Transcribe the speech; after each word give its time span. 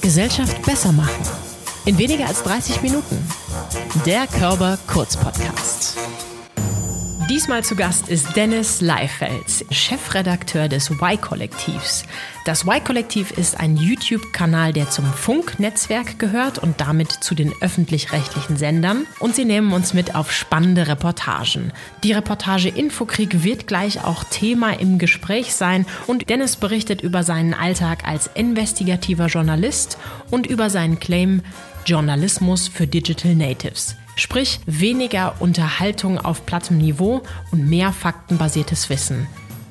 Gesellschaft 0.00 0.62
besser 0.62 0.92
machen. 0.92 1.22
In 1.84 1.98
weniger 1.98 2.26
als 2.26 2.42
30 2.42 2.82
Minuten. 2.82 3.26
Der 4.06 4.26
Körper 4.26 4.78
Kurz 4.86 5.16
Podcast. 5.16 5.96
Diesmal 7.28 7.62
zu 7.62 7.76
Gast 7.76 8.08
ist 8.08 8.36
Dennis 8.36 8.80
Leifeld, 8.80 9.66
Chefredakteur 9.70 10.66
des 10.66 10.88
Y-Kollektivs. 10.88 12.04
Das 12.46 12.64
Y-Kollektiv 12.64 13.32
ist 13.32 13.60
ein 13.60 13.76
YouTube-Kanal, 13.76 14.72
der 14.72 14.88
zum 14.88 15.04
Funk-Netzwerk 15.04 16.18
gehört 16.18 16.58
und 16.58 16.80
damit 16.80 17.12
zu 17.12 17.34
den 17.34 17.52
öffentlich-rechtlichen 17.60 18.56
Sendern. 18.56 19.06
Und 19.20 19.34
sie 19.34 19.44
nehmen 19.44 19.74
uns 19.74 19.92
mit 19.92 20.14
auf 20.14 20.32
spannende 20.32 20.88
Reportagen. 20.88 21.74
Die 22.02 22.12
Reportage 22.12 22.70
Infokrieg 22.70 23.44
wird 23.44 23.66
gleich 23.66 24.02
auch 24.02 24.24
Thema 24.24 24.70
im 24.80 24.98
Gespräch 24.98 25.54
sein 25.54 25.84
und 26.06 26.30
Dennis 26.30 26.56
berichtet 26.56 27.02
über 27.02 27.24
seinen 27.24 27.52
Alltag 27.52 28.08
als 28.08 28.30
investigativer 28.32 29.26
Journalist 29.26 29.98
und 30.30 30.46
über 30.46 30.70
seinen 30.70 30.98
Claim 30.98 31.42
Journalismus 31.84 32.68
für 32.68 32.86
Digital 32.86 33.34
Natives. 33.34 33.97
Sprich 34.18 34.58
weniger 34.66 35.36
Unterhaltung 35.38 36.18
auf 36.18 36.44
plattem 36.44 36.78
Niveau 36.78 37.22
und 37.52 37.68
mehr 37.68 37.92
faktenbasiertes 37.92 38.90
Wissen. 38.90 39.28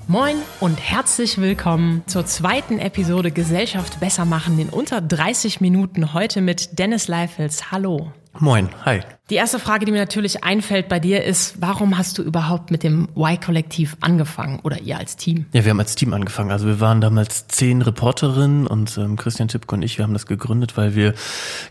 Moin 0.07 0.37
und 0.61 0.79
herzlich 0.79 1.37
willkommen 1.41 2.01
zur 2.07 2.25
zweiten 2.25 2.79
Episode 2.79 3.31
Gesellschaft 3.31 3.99
besser 3.99 4.23
machen 4.23 4.57
in 4.57 4.69
unter 4.69 5.01
30 5.01 5.59
Minuten 5.59 6.13
heute 6.13 6.39
mit 6.39 6.79
Dennis 6.79 7.09
Leifels. 7.09 7.73
Hallo. 7.73 8.13
Moin, 8.39 8.69
hi. 8.85 8.99
Die 9.31 9.35
erste 9.35 9.57
Frage, 9.57 9.85
die 9.85 9.91
mir 9.91 9.97
natürlich 9.97 10.43
einfällt 10.43 10.87
bei 10.87 10.99
dir 10.99 11.23
ist, 11.23 11.59
warum 11.59 11.97
hast 11.97 12.17
du 12.17 12.23
überhaupt 12.23 12.71
mit 12.71 12.83
dem 12.83 13.09
Y-Kollektiv 13.15 13.97
angefangen 13.99 14.59
oder 14.63 14.79
ihr 14.79 14.97
als 14.97 15.17
Team? 15.17 15.47
Ja, 15.53 15.65
wir 15.65 15.71
haben 15.71 15.79
als 15.79 15.95
Team 15.95 16.13
angefangen. 16.13 16.51
Also 16.51 16.67
wir 16.67 16.79
waren 16.79 17.01
damals 17.01 17.47
zehn 17.47 17.81
Reporterinnen 17.81 18.67
und 18.67 18.97
ähm, 18.97 19.15
Christian 19.17 19.47
Tippke 19.47 19.75
und 19.75 19.81
ich, 19.81 19.97
wir 19.97 20.03
haben 20.03 20.13
das 20.13 20.27
gegründet, 20.27 20.77
weil 20.77 20.95
wir 20.95 21.13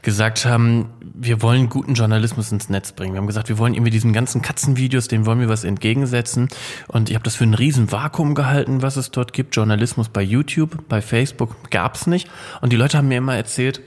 gesagt 0.02 0.44
haben, 0.44 0.90
wir 1.00 1.40
wollen 1.40 1.68
guten 1.68 1.94
Journalismus 1.94 2.50
ins 2.50 2.68
Netz 2.68 2.92
bringen. 2.92 3.14
Wir 3.14 3.20
haben 3.20 3.26
gesagt, 3.28 3.48
wir 3.48 3.58
wollen 3.58 3.74
irgendwie 3.74 3.92
diesen 3.92 4.12
ganzen 4.12 4.42
Katzenvideos, 4.42 5.08
denen 5.08 5.24
wollen 5.24 5.40
wir 5.40 5.48
was 5.48 5.64
entgegensetzen. 5.64 6.48
Und 6.88 7.08
ich 7.08 7.14
habe 7.14 7.24
das 7.24 7.36
für 7.36 7.44
ein 7.44 7.54
riesen 7.54 7.92
Vakuum 7.92 8.34
gehalten, 8.34 8.82
was 8.82 8.96
es 8.96 9.12
dort 9.12 9.32
gibt. 9.32 9.54
Journalismus 9.54 10.08
bei 10.08 10.22
YouTube, 10.22 10.88
bei 10.88 11.00
Facebook 11.00 11.70
gab's 11.70 12.06
nicht. 12.06 12.28
Und 12.60 12.72
die 12.72 12.76
Leute 12.76 12.98
haben 12.98 13.08
mir 13.08 13.18
immer 13.18 13.36
erzählt, 13.36 13.80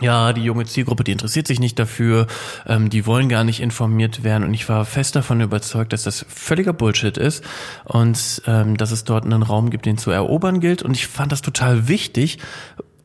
ja, 0.00 0.32
die 0.34 0.42
junge 0.42 0.66
Zielgruppe, 0.66 1.04
die 1.04 1.12
interessiert 1.12 1.46
sich 1.46 1.58
nicht 1.58 1.78
dafür, 1.78 2.26
ähm, 2.66 2.90
die 2.90 3.06
wollen 3.06 3.28
gar 3.28 3.44
nicht 3.44 3.60
informiert 3.60 4.24
werden. 4.24 4.44
Und 4.44 4.52
ich 4.52 4.68
war 4.68 4.84
fest 4.84 5.16
davon 5.16 5.40
überzeugt, 5.40 5.92
dass 5.92 6.02
das 6.02 6.26
völliger 6.28 6.74
Bullshit 6.74 7.16
ist 7.16 7.42
und 7.84 8.42
ähm, 8.46 8.76
dass 8.76 8.90
es 8.90 9.04
dort 9.04 9.24
einen 9.24 9.42
Raum 9.42 9.70
gibt, 9.70 9.86
den 9.86 9.96
zu 9.96 10.10
erobern 10.10 10.60
gilt. 10.60 10.82
Und 10.82 10.94
ich 10.94 11.06
fand 11.06 11.32
das 11.32 11.40
total 11.40 11.88
wichtig, 11.88 12.38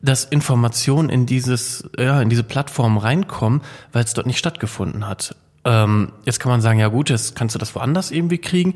dass 0.02 0.24
Informationen 0.24 1.08
in 1.08 1.26
dieses, 1.26 1.88
ja, 1.98 2.20
in 2.20 2.28
diese 2.28 2.42
Plattform 2.42 2.98
reinkommen, 2.98 3.62
weil 3.92 4.04
es 4.04 4.12
dort 4.12 4.26
nicht 4.26 4.38
stattgefunden 4.38 5.06
hat. 5.08 5.34
Ähm, 5.64 6.12
jetzt 6.24 6.40
kann 6.40 6.50
man 6.50 6.60
sagen, 6.60 6.78
ja 6.78 6.88
gut, 6.88 7.08
jetzt 7.08 7.36
kannst 7.36 7.54
du 7.54 7.58
das 7.58 7.74
woanders 7.74 8.10
irgendwie 8.10 8.38
kriegen. 8.38 8.74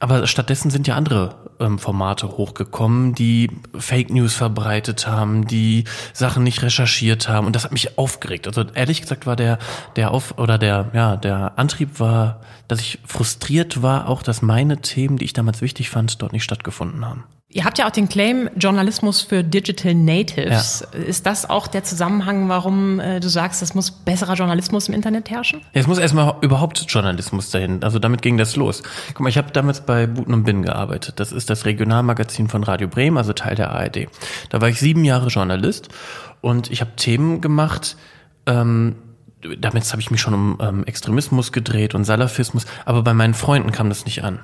Aber 0.00 0.26
stattdessen 0.28 0.70
sind 0.70 0.86
ja 0.86 0.94
andere 0.94 1.34
ähm, 1.58 1.78
Formate 1.78 2.28
hochgekommen, 2.28 3.14
die 3.14 3.50
Fake 3.76 4.10
News 4.10 4.34
verbreitet 4.34 5.08
haben, 5.08 5.46
die 5.46 5.84
Sachen 6.12 6.44
nicht 6.44 6.62
recherchiert 6.62 7.28
haben 7.28 7.46
und 7.46 7.56
das 7.56 7.64
hat 7.64 7.72
mich 7.72 7.98
aufgeregt. 7.98 8.46
Also 8.46 8.64
ehrlich 8.74 9.00
gesagt 9.00 9.26
war 9.26 9.34
der 9.34 9.58
der 9.96 10.12
auf 10.12 10.38
oder 10.38 10.56
der 10.56 10.90
ja 10.92 11.16
der 11.16 11.58
Antrieb 11.58 11.98
war, 11.98 12.40
dass 12.68 12.80
ich 12.80 13.00
frustriert 13.04 13.82
war, 13.82 14.08
auch 14.08 14.22
dass 14.22 14.40
meine 14.40 14.80
Themen, 14.80 15.16
die 15.16 15.24
ich 15.24 15.32
damals 15.32 15.62
wichtig 15.62 15.90
fand, 15.90 16.22
dort 16.22 16.32
nicht 16.32 16.44
stattgefunden 16.44 17.04
haben. 17.04 17.24
Ihr 17.50 17.64
habt 17.64 17.78
ja 17.78 17.86
auch 17.86 17.90
den 17.90 18.10
Claim 18.10 18.50
Journalismus 18.56 19.22
für 19.22 19.42
Digital 19.42 19.94
Natives. 19.94 20.86
Ja. 20.92 20.98
Ist 20.98 21.24
das 21.24 21.48
auch 21.48 21.66
der 21.66 21.82
Zusammenhang, 21.82 22.50
warum 22.50 23.00
äh, 23.00 23.20
du 23.20 23.28
sagst, 23.30 23.62
es 23.62 23.74
muss 23.74 23.90
besserer 23.90 24.34
Journalismus 24.34 24.88
im 24.88 24.94
Internet 24.94 25.30
herrschen? 25.30 25.60
Ja, 25.72 25.80
es 25.80 25.86
muss 25.86 25.96
erstmal 25.96 26.34
überhaupt 26.42 26.84
Journalismus 26.86 27.50
dahin. 27.50 27.82
Also 27.82 27.98
damit 27.98 28.20
ging 28.20 28.36
das 28.36 28.54
los. 28.56 28.82
Guck 29.08 29.20
mal, 29.20 29.30
ich 29.30 29.38
habe 29.38 29.50
damals 29.50 29.80
bei 29.80 30.06
Buten 30.06 30.34
und 30.34 30.44
Bin 30.44 30.62
gearbeitet. 30.62 31.20
Das 31.20 31.32
ist 31.32 31.48
das 31.48 31.64
Regionalmagazin 31.64 32.48
von 32.48 32.64
Radio 32.64 32.86
Bremen, 32.86 33.16
also 33.16 33.32
Teil 33.32 33.54
der 33.54 33.70
ARD. 33.70 34.08
Da 34.50 34.60
war 34.60 34.68
ich 34.68 34.78
sieben 34.78 35.06
Jahre 35.06 35.28
Journalist 35.28 35.88
und 36.42 36.70
ich 36.70 36.82
habe 36.82 36.96
Themen 36.96 37.40
gemacht, 37.40 37.96
ähm, 38.44 38.96
damit 39.58 39.90
habe 39.90 40.02
ich 40.02 40.10
mich 40.10 40.20
schon 40.20 40.34
um 40.34 40.58
ähm, 40.60 40.84
Extremismus 40.84 41.52
gedreht 41.52 41.94
und 41.94 42.04
Salafismus, 42.04 42.66
aber 42.84 43.02
bei 43.02 43.14
meinen 43.14 43.32
Freunden 43.32 43.72
kam 43.72 43.88
das 43.88 44.04
nicht 44.04 44.22
an. 44.22 44.40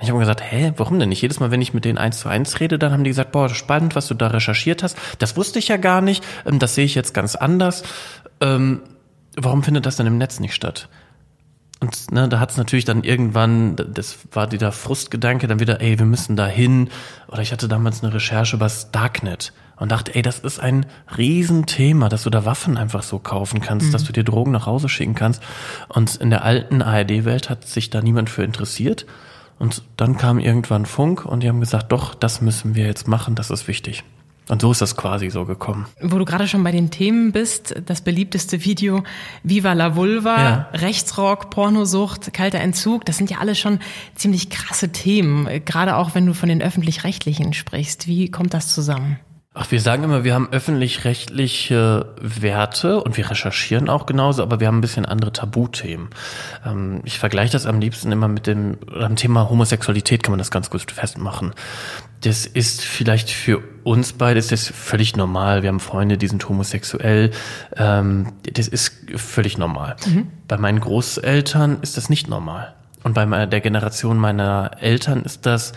Ich 0.00 0.10
habe 0.10 0.18
gesagt, 0.18 0.42
hä, 0.42 0.72
warum 0.76 0.98
denn 0.98 1.08
nicht? 1.08 1.22
Jedes 1.22 1.40
Mal, 1.40 1.50
wenn 1.50 1.62
ich 1.62 1.72
mit 1.72 1.84
denen 1.84 1.96
eins 1.96 2.20
zu 2.20 2.28
eins 2.28 2.60
rede, 2.60 2.78
dann 2.78 2.92
haben 2.92 3.04
die 3.04 3.10
gesagt, 3.10 3.32
boah, 3.32 3.48
spannend, 3.48 3.94
was 3.96 4.08
du 4.08 4.14
da 4.14 4.26
recherchiert 4.28 4.82
hast. 4.82 4.98
Das 5.18 5.36
wusste 5.36 5.58
ich 5.58 5.68
ja 5.68 5.78
gar 5.78 6.02
nicht. 6.02 6.22
Ähm, 6.44 6.58
das 6.58 6.74
sehe 6.74 6.84
ich 6.84 6.94
jetzt 6.94 7.14
ganz 7.14 7.34
anders. 7.34 7.82
Ähm, 8.40 8.82
warum 9.36 9.62
findet 9.62 9.86
das 9.86 9.96
denn 9.96 10.06
im 10.06 10.18
Netz 10.18 10.38
nicht 10.38 10.54
statt? 10.54 10.88
Und 11.80 12.10
ne, 12.10 12.28
da 12.28 12.40
hat 12.40 12.50
es 12.50 12.56
natürlich 12.56 12.86
dann 12.86 13.04
irgendwann, 13.04 13.76
das 13.76 14.18
war 14.32 14.46
dieser 14.46 14.72
Frustgedanke, 14.72 15.46
dann 15.46 15.60
wieder, 15.60 15.80
ey, 15.80 15.98
wir 15.98 16.06
müssen 16.06 16.34
da 16.34 16.46
hin. 16.46 16.88
Oder 17.28 17.42
ich 17.42 17.52
hatte 17.52 17.68
damals 17.68 18.02
eine 18.02 18.14
Recherche 18.14 18.56
über 18.56 18.64
das 18.64 18.90
Darknet 18.92 19.52
und 19.76 19.92
dachte, 19.92 20.14
ey, 20.14 20.22
das 20.22 20.38
ist 20.38 20.58
ein 20.58 20.86
Riesenthema, 21.18 22.08
dass 22.08 22.22
du 22.22 22.30
da 22.30 22.46
Waffen 22.46 22.78
einfach 22.78 23.02
so 23.02 23.18
kaufen 23.18 23.60
kannst, 23.60 23.88
mhm. 23.88 23.92
dass 23.92 24.04
du 24.04 24.12
dir 24.12 24.24
Drogen 24.24 24.52
nach 24.52 24.66
Hause 24.66 24.88
schicken 24.88 25.14
kannst. 25.14 25.42
Und 25.88 26.16
in 26.16 26.30
der 26.30 26.44
alten 26.44 26.80
ARD-Welt 26.80 27.50
hat 27.50 27.66
sich 27.66 27.90
da 27.90 28.00
niemand 28.00 28.30
für 28.30 28.42
interessiert. 28.42 29.04
Und 29.58 29.82
dann 29.96 30.16
kam 30.16 30.38
irgendwann 30.38 30.86
Funk 30.86 31.24
und 31.24 31.42
die 31.42 31.48
haben 31.48 31.60
gesagt, 31.60 31.92
doch, 31.92 32.14
das 32.14 32.40
müssen 32.40 32.74
wir 32.74 32.86
jetzt 32.86 33.08
machen, 33.08 33.34
das 33.34 33.50
ist 33.50 33.68
wichtig. 33.68 34.04
Und 34.48 34.62
so 34.62 34.70
ist 34.70 34.80
das 34.80 34.96
quasi 34.96 35.28
so 35.28 35.44
gekommen. 35.44 35.86
Wo 36.00 36.18
du 36.18 36.24
gerade 36.24 36.46
schon 36.46 36.62
bei 36.62 36.70
den 36.70 36.90
Themen 36.90 37.32
bist, 37.32 37.74
das 37.84 38.00
beliebteste 38.00 38.64
Video 38.64 39.02
Viva 39.42 39.72
la 39.72 39.96
Vulva, 39.96 40.36
ja. 40.36 40.68
Rechtsrock, 40.72 41.50
Pornosucht, 41.50 42.32
kalter 42.32 42.60
Entzug, 42.60 43.04
das 43.06 43.16
sind 43.16 43.28
ja 43.28 43.38
alle 43.38 43.56
schon 43.56 43.80
ziemlich 44.14 44.48
krasse 44.48 44.90
Themen, 44.92 45.48
gerade 45.64 45.96
auch 45.96 46.14
wenn 46.14 46.26
du 46.26 46.32
von 46.32 46.48
den 46.48 46.62
öffentlich-rechtlichen 46.62 47.54
sprichst. 47.54 48.06
Wie 48.06 48.30
kommt 48.30 48.54
das 48.54 48.72
zusammen? 48.72 49.18
Ach, 49.58 49.70
wir 49.70 49.80
sagen 49.80 50.04
immer, 50.04 50.22
wir 50.22 50.34
haben 50.34 50.48
öffentlich-rechtliche 50.52 52.08
Werte 52.20 53.02
und 53.02 53.16
wir 53.16 53.30
recherchieren 53.30 53.88
auch 53.88 54.04
genauso, 54.04 54.42
aber 54.42 54.60
wir 54.60 54.66
haben 54.66 54.76
ein 54.76 54.82
bisschen 54.82 55.06
andere 55.06 55.32
Tabuthemen. 55.32 56.08
Ähm, 56.66 57.00
ich 57.04 57.18
vergleiche 57.18 57.52
das 57.52 57.64
am 57.64 57.80
liebsten 57.80 58.12
immer 58.12 58.28
mit 58.28 58.46
dem, 58.46 58.76
am 58.94 59.16
Thema 59.16 59.48
Homosexualität 59.48 60.22
kann 60.22 60.32
man 60.32 60.38
das 60.40 60.50
ganz 60.50 60.68
gut 60.68 60.92
festmachen. 60.92 61.54
Das 62.20 62.44
ist 62.44 62.84
vielleicht 62.84 63.30
für 63.30 63.62
uns 63.82 64.12
beide 64.12 64.38
ist 64.38 64.52
das 64.52 64.68
völlig 64.68 65.16
normal. 65.16 65.62
Wir 65.62 65.70
haben 65.70 65.80
Freunde, 65.80 66.18
die 66.18 66.28
sind 66.28 66.46
homosexuell. 66.46 67.30
Ähm, 67.78 68.34
das 68.42 68.68
ist 68.68 68.92
völlig 69.14 69.56
normal. 69.56 69.96
Mhm. 70.06 70.26
Bei 70.48 70.58
meinen 70.58 70.80
Großeltern 70.80 71.78
ist 71.80 71.96
das 71.96 72.10
nicht 72.10 72.28
normal. 72.28 72.74
Und 73.04 73.14
bei 73.14 73.46
der 73.46 73.60
Generation 73.60 74.18
meiner 74.18 74.72
Eltern 74.80 75.22
ist 75.22 75.46
das 75.46 75.72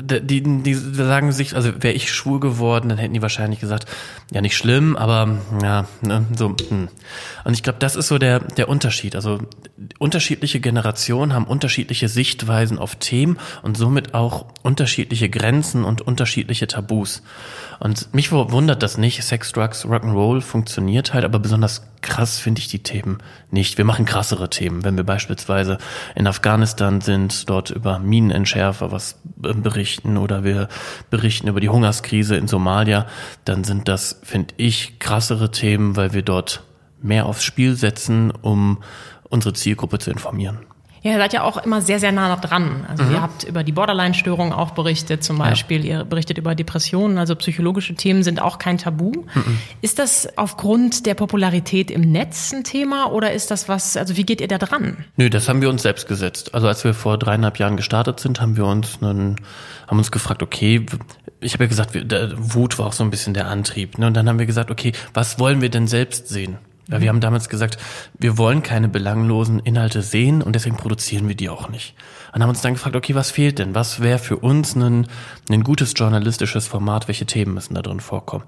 die, 0.00 0.42
die 0.42 0.74
sagen 0.74 1.32
sich, 1.32 1.54
also 1.54 1.82
wäre 1.82 1.94
ich 1.94 2.12
schwul 2.12 2.40
geworden, 2.40 2.88
dann 2.88 2.98
hätten 2.98 3.14
die 3.14 3.22
wahrscheinlich 3.22 3.60
gesagt, 3.60 3.86
ja 4.30 4.40
nicht 4.40 4.56
schlimm, 4.56 4.96
aber 4.96 5.38
ja, 5.62 5.86
ne, 6.02 6.24
so. 6.36 6.54
Hm. 6.68 6.88
Und 7.44 7.54
ich 7.54 7.62
glaube, 7.62 7.78
das 7.78 7.96
ist 7.96 8.08
so 8.08 8.18
der 8.18 8.40
der 8.40 8.68
Unterschied. 8.68 9.14
Also 9.14 9.40
unterschiedliche 9.98 10.60
Generationen 10.60 11.32
haben 11.32 11.44
unterschiedliche 11.44 12.08
Sichtweisen 12.08 12.78
auf 12.78 12.96
Themen 12.96 13.38
und 13.62 13.76
somit 13.76 14.14
auch 14.14 14.46
unterschiedliche 14.62 15.28
Grenzen 15.28 15.84
und 15.84 16.02
unterschiedliche 16.02 16.66
Tabus. 16.66 17.22
Und 17.78 18.14
mich 18.14 18.32
wundert 18.32 18.82
das 18.82 18.98
nicht. 18.98 19.22
Sex, 19.22 19.52
Drugs, 19.52 19.84
Rock'n'Roll 19.84 20.40
funktioniert 20.40 21.12
halt, 21.12 21.24
aber 21.24 21.38
besonders 21.38 21.82
krass 22.00 22.38
finde 22.38 22.60
ich 22.60 22.68
die 22.68 22.82
Themen 22.82 23.18
nicht. 23.50 23.78
Wir 23.78 23.84
machen 23.84 24.04
krassere 24.04 24.48
Themen. 24.48 24.84
Wenn 24.84 24.96
wir 24.96 25.04
beispielsweise 25.04 25.78
in 26.14 26.26
Afghanistan 26.26 27.00
sind, 27.00 27.48
dort 27.50 27.70
über 27.70 27.98
Minenentschärfer 27.98 28.92
was 28.92 29.20
äh, 29.42 29.52
berichten 29.52 30.16
oder 30.16 30.44
wir 30.44 30.68
berichten 31.10 31.48
über 31.48 31.60
die 31.60 31.68
Hungerskrise 31.68 32.36
in 32.36 32.48
Somalia, 32.48 33.06
dann 33.44 33.64
sind 33.64 33.88
das, 33.88 34.20
finde 34.22 34.54
ich, 34.56 34.98
krassere 34.98 35.50
Themen, 35.50 35.96
weil 35.96 36.12
wir 36.12 36.22
dort 36.22 36.62
mehr 37.02 37.26
aufs 37.26 37.44
Spiel 37.44 37.76
setzen, 37.76 38.30
um 38.30 38.82
unsere 39.28 39.54
Zielgruppe 39.54 39.98
zu 39.98 40.10
informieren. 40.10 40.58
Ja, 41.06 41.12
ihr 41.12 41.18
seid 41.18 41.32
ja 41.32 41.42
auch 41.42 41.56
immer 41.58 41.82
sehr, 41.82 42.00
sehr 42.00 42.10
nah 42.10 42.34
dran. 42.34 42.84
Also 42.88 43.04
mhm. 43.04 43.12
ihr 43.12 43.22
habt 43.22 43.44
über 43.44 43.62
die 43.62 43.70
Borderline-Störung 43.70 44.52
auch 44.52 44.72
berichtet 44.72 45.22
zum 45.22 45.38
Beispiel. 45.38 45.86
Ja. 45.86 45.98
Ihr 45.98 46.04
berichtet 46.04 46.36
über 46.36 46.56
Depressionen, 46.56 47.16
also 47.16 47.36
psychologische 47.36 47.94
Themen 47.94 48.24
sind 48.24 48.42
auch 48.42 48.58
kein 48.58 48.76
Tabu. 48.76 49.12
Mhm. 49.12 49.58
Ist 49.82 50.00
das 50.00 50.36
aufgrund 50.36 51.06
der 51.06 51.14
Popularität 51.14 51.92
im 51.92 52.00
Netz 52.00 52.52
ein 52.52 52.64
Thema 52.64 53.12
oder 53.12 53.32
ist 53.32 53.52
das 53.52 53.68
was, 53.68 53.96
also 53.96 54.16
wie 54.16 54.24
geht 54.24 54.40
ihr 54.40 54.48
da 54.48 54.58
dran? 54.58 55.04
Nö, 55.16 55.30
das 55.30 55.48
haben 55.48 55.62
wir 55.62 55.70
uns 55.70 55.82
selbst 55.82 56.08
gesetzt. 56.08 56.54
Also 56.54 56.66
als 56.66 56.82
wir 56.82 56.92
vor 56.92 57.18
dreieinhalb 57.18 57.60
Jahren 57.60 57.76
gestartet 57.76 58.18
sind, 58.18 58.40
haben 58.40 58.56
wir 58.56 58.66
uns 58.66 59.00
einen, 59.00 59.36
haben 59.86 59.98
uns 59.98 60.10
gefragt, 60.10 60.42
okay, 60.42 60.84
ich 61.40 61.52
habe 61.52 61.64
ja 61.64 61.68
gesagt, 61.68 61.94
Wut 62.36 62.80
war 62.80 62.86
auch 62.86 62.92
so 62.92 63.04
ein 63.04 63.10
bisschen 63.10 63.32
der 63.32 63.46
Antrieb. 63.46 63.96
Ne? 63.98 64.08
Und 64.08 64.14
dann 64.14 64.28
haben 64.28 64.40
wir 64.40 64.46
gesagt, 64.46 64.72
okay, 64.72 64.90
was 65.14 65.38
wollen 65.38 65.60
wir 65.60 65.68
denn 65.68 65.86
selbst 65.86 66.26
sehen? 66.26 66.58
Weil 66.88 67.00
wir 67.00 67.08
haben 67.08 67.20
damals 67.20 67.48
gesagt, 67.48 67.78
wir 68.18 68.38
wollen 68.38 68.62
keine 68.62 68.88
belanglosen 68.88 69.58
Inhalte 69.58 70.02
sehen 70.02 70.40
und 70.40 70.54
deswegen 70.54 70.76
produzieren 70.76 71.26
wir 71.26 71.34
die 71.34 71.48
auch 71.48 71.68
nicht. 71.68 71.94
Und 72.32 72.42
haben 72.42 72.50
uns 72.50 72.60
dann 72.60 72.74
gefragt, 72.74 72.94
okay, 72.94 73.14
was 73.14 73.30
fehlt 73.30 73.58
denn? 73.58 73.74
Was 73.74 74.00
wäre 74.00 74.18
für 74.18 74.36
uns 74.36 74.76
ein, 74.76 75.08
ein 75.50 75.64
gutes 75.64 75.94
journalistisches 75.96 76.68
Format? 76.68 77.08
Welche 77.08 77.26
Themen 77.26 77.54
müssen 77.54 77.74
da 77.74 77.82
drin 77.82 78.00
vorkommen? 78.00 78.44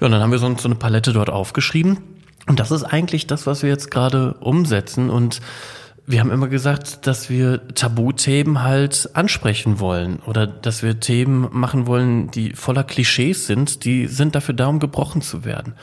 Ja, 0.00 0.06
und 0.06 0.12
dann 0.12 0.22
haben 0.22 0.32
wir 0.32 0.38
so, 0.38 0.56
so 0.56 0.68
eine 0.68 0.76
Palette 0.76 1.12
dort 1.12 1.28
aufgeschrieben. 1.28 1.98
Und 2.46 2.58
das 2.60 2.70
ist 2.70 2.84
eigentlich 2.84 3.26
das, 3.26 3.46
was 3.46 3.62
wir 3.62 3.70
jetzt 3.70 3.90
gerade 3.90 4.34
umsetzen 4.34 5.10
und 5.10 5.40
wir 6.06 6.20
haben 6.20 6.30
immer 6.30 6.48
gesagt, 6.48 7.06
dass 7.06 7.30
wir 7.30 7.66
Tabuthemen 7.68 8.62
halt 8.62 9.08
ansprechen 9.14 9.80
wollen 9.80 10.18
oder 10.26 10.46
dass 10.46 10.82
wir 10.82 11.00
Themen 11.00 11.48
machen 11.50 11.86
wollen, 11.86 12.30
die 12.30 12.52
voller 12.52 12.84
Klischees 12.84 13.46
sind, 13.46 13.84
die 13.84 14.06
sind 14.06 14.34
dafür 14.34 14.54
da, 14.54 14.66
um 14.66 14.80
gebrochen 14.80 15.22
zu 15.22 15.46
werden. 15.46 15.74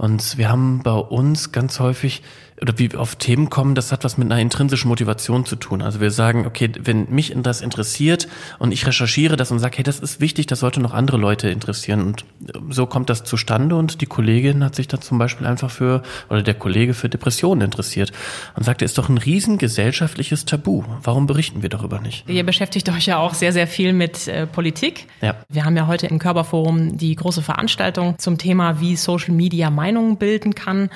Und 0.00 0.38
wir 0.38 0.48
haben 0.48 0.82
bei 0.82 0.94
uns 0.94 1.52
ganz 1.52 1.78
häufig 1.78 2.22
oder 2.60 2.78
wie 2.78 2.92
wir 2.92 3.00
auf 3.00 3.16
Themen 3.16 3.48
kommen, 3.48 3.74
das 3.74 3.92
hat 3.92 4.04
was 4.04 4.18
mit 4.18 4.30
einer 4.30 4.40
intrinsischen 4.40 4.88
Motivation 4.88 5.46
zu 5.46 5.56
tun. 5.56 5.82
Also 5.82 6.00
wir 6.00 6.10
sagen, 6.10 6.46
okay, 6.46 6.70
wenn 6.78 7.08
mich 7.10 7.34
das 7.36 7.60
interessiert 7.60 8.28
und 8.58 8.72
ich 8.72 8.86
recherchiere 8.86 9.36
das 9.36 9.50
und 9.50 9.58
sage, 9.58 9.78
hey, 9.78 9.84
das 9.84 10.00
ist 10.00 10.20
wichtig, 10.20 10.46
das 10.46 10.60
sollte 10.60 10.80
noch 10.80 10.92
andere 10.92 11.16
Leute 11.16 11.48
interessieren. 11.48 12.02
Und 12.02 12.24
so 12.68 12.86
kommt 12.86 13.08
das 13.08 13.24
zustande 13.24 13.76
und 13.76 14.00
die 14.00 14.06
Kollegin 14.06 14.62
hat 14.62 14.74
sich 14.74 14.88
da 14.88 15.00
zum 15.00 15.18
Beispiel 15.18 15.46
einfach 15.46 15.70
für, 15.70 16.02
oder 16.28 16.42
der 16.42 16.54
Kollege 16.54 16.92
für 16.92 17.08
Depressionen 17.08 17.62
interessiert 17.62 18.12
und 18.56 18.64
sagte, 18.64 18.84
ist 18.84 18.98
doch 18.98 19.08
ein 19.08 19.18
riesen 19.18 19.56
gesellschaftliches 19.58 20.44
Tabu. 20.44 20.84
Warum 21.02 21.26
berichten 21.26 21.62
wir 21.62 21.70
darüber 21.70 22.00
nicht? 22.00 22.28
Ihr 22.28 22.44
beschäftigt 22.44 22.88
euch 22.90 23.06
ja 23.06 23.18
auch 23.18 23.34
sehr, 23.34 23.52
sehr 23.52 23.66
viel 23.66 23.92
mit 23.92 24.28
äh, 24.28 24.46
Politik. 24.46 25.06
Ja. 25.22 25.36
Wir 25.48 25.64
haben 25.64 25.76
ja 25.76 25.86
heute 25.86 26.06
im 26.08 26.18
Körperforum 26.18 26.98
die 26.98 27.14
große 27.14 27.42
Veranstaltung 27.42 28.18
zum 28.18 28.36
Thema, 28.36 28.80
wie 28.80 28.96
Social 28.96 29.34
Media 29.34 29.70
Meinungen 29.70 30.18
bilden 30.18 30.54
kann. 30.54 30.90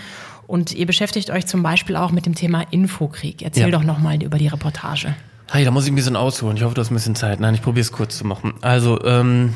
Und 0.47 0.75
ihr 0.75 0.87
beschäftigt 0.87 1.31
euch 1.31 1.47
zum 1.47 1.63
Beispiel 1.63 1.97
auch 1.97 2.11
mit 2.11 2.27
dem 2.27 2.35
Thema 2.35 2.63
Infokrieg. 2.71 3.43
Erzähl 3.43 3.71
ja. 3.71 3.71
doch 3.71 3.85
nochmal 3.85 4.23
über 4.23 4.39
die 4.39 4.49
Reportage. 4.49 5.15
Hey, 5.51 5.65
da 5.65 5.71
muss 5.71 5.85
ich 5.85 5.93
ein 5.93 5.95
bisschen 5.95 6.17
ausholen. 6.17 6.57
Ich 6.57 6.63
hoffe, 6.63 6.75
du 6.75 6.81
hast 6.81 6.91
ein 6.91 6.95
bisschen 6.95 7.15
Zeit. 7.15 7.41
Nein, 7.41 7.55
ich 7.55 7.63
probiere 7.63 7.83
es 7.83 7.93
kurz 7.93 8.19
zu 8.19 8.27
machen. 8.27 8.55
Also, 8.61 9.03
ähm, 9.05 9.55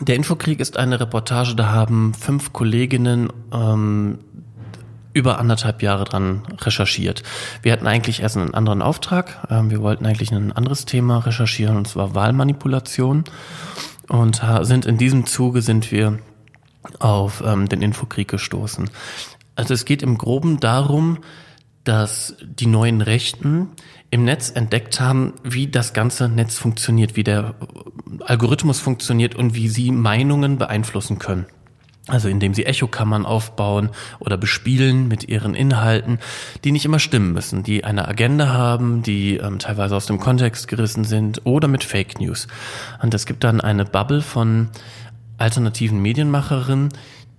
der 0.00 0.16
Infokrieg 0.16 0.60
ist 0.60 0.76
eine 0.76 1.00
Reportage, 1.00 1.56
da 1.56 1.72
haben 1.72 2.14
fünf 2.14 2.52
Kolleginnen 2.52 3.32
ähm, 3.52 4.18
über 5.12 5.38
anderthalb 5.38 5.82
Jahre 5.82 6.04
dran 6.04 6.42
recherchiert. 6.60 7.24
Wir 7.62 7.72
hatten 7.72 7.86
eigentlich 7.86 8.22
erst 8.22 8.36
einen 8.36 8.54
anderen 8.54 8.82
Auftrag. 8.82 9.46
Ähm, 9.50 9.70
wir 9.70 9.80
wollten 9.82 10.06
eigentlich 10.06 10.30
ein 10.30 10.52
anderes 10.52 10.84
Thema 10.84 11.18
recherchieren, 11.18 11.76
und 11.76 11.88
zwar 11.88 12.14
Wahlmanipulation. 12.14 13.24
Und 14.08 14.40
sind 14.62 14.86
in 14.86 14.96
diesem 14.96 15.26
Zuge 15.26 15.60
sind 15.60 15.92
wir 15.92 16.18
auf 16.98 17.42
ähm, 17.44 17.68
den 17.68 17.82
Infokrieg 17.82 18.28
gestoßen. 18.28 18.88
Also 19.58 19.74
es 19.74 19.84
geht 19.84 20.04
im 20.04 20.16
Groben 20.18 20.60
darum, 20.60 21.18
dass 21.82 22.36
die 22.42 22.66
neuen 22.66 23.00
Rechten 23.00 23.70
im 24.08 24.22
Netz 24.22 24.50
entdeckt 24.50 25.00
haben, 25.00 25.34
wie 25.42 25.66
das 25.66 25.92
ganze 25.92 26.28
Netz 26.28 26.56
funktioniert, 26.56 27.16
wie 27.16 27.24
der 27.24 27.56
Algorithmus 28.20 28.78
funktioniert 28.78 29.34
und 29.34 29.56
wie 29.56 29.68
sie 29.68 29.90
Meinungen 29.90 30.58
beeinflussen 30.58 31.18
können. 31.18 31.46
Also 32.06 32.28
indem 32.28 32.54
sie 32.54 32.66
Echokammern 32.66 33.26
aufbauen 33.26 33.90
oder 34.20 34.36
bespielen 34.36 35.08
mit 35.08 35.28
ihren 35.28 35.56
Inhalten, 35.56 36.20
die 36.62 36.70
nicht 36.70 36.84
immer 36.84 37.00
stimmen 37.00 37.32
müssen, 37.32 37.64
die 37.64 37.82
eine 37.82 38.06
Agenda 38.06 38.48
haben, 38.48 39.02
die 39.02 39.38
ähm, 39.38 39.58
teilweise 39.58 39.96
aus 39.96 40.06
dem 40.06 40.20
Kontext 40.20 40.68
gerissen 40.68 41.02
sind 41.02 41.44
oder 41.44 41.66
mit 41.66 41.82
Fake 41.82 42.20
News. 42.20 42.46
Und 43.02 43.12
es 43.12 43.26
gibt 43.26 43.42
dann 43.42 43.60
eine 43.60 43.84
Bubble 43.84 44.22
von 44.22 44.68
alternativen 45.36 46.00
Medienmacherinnen, 46.00 46.90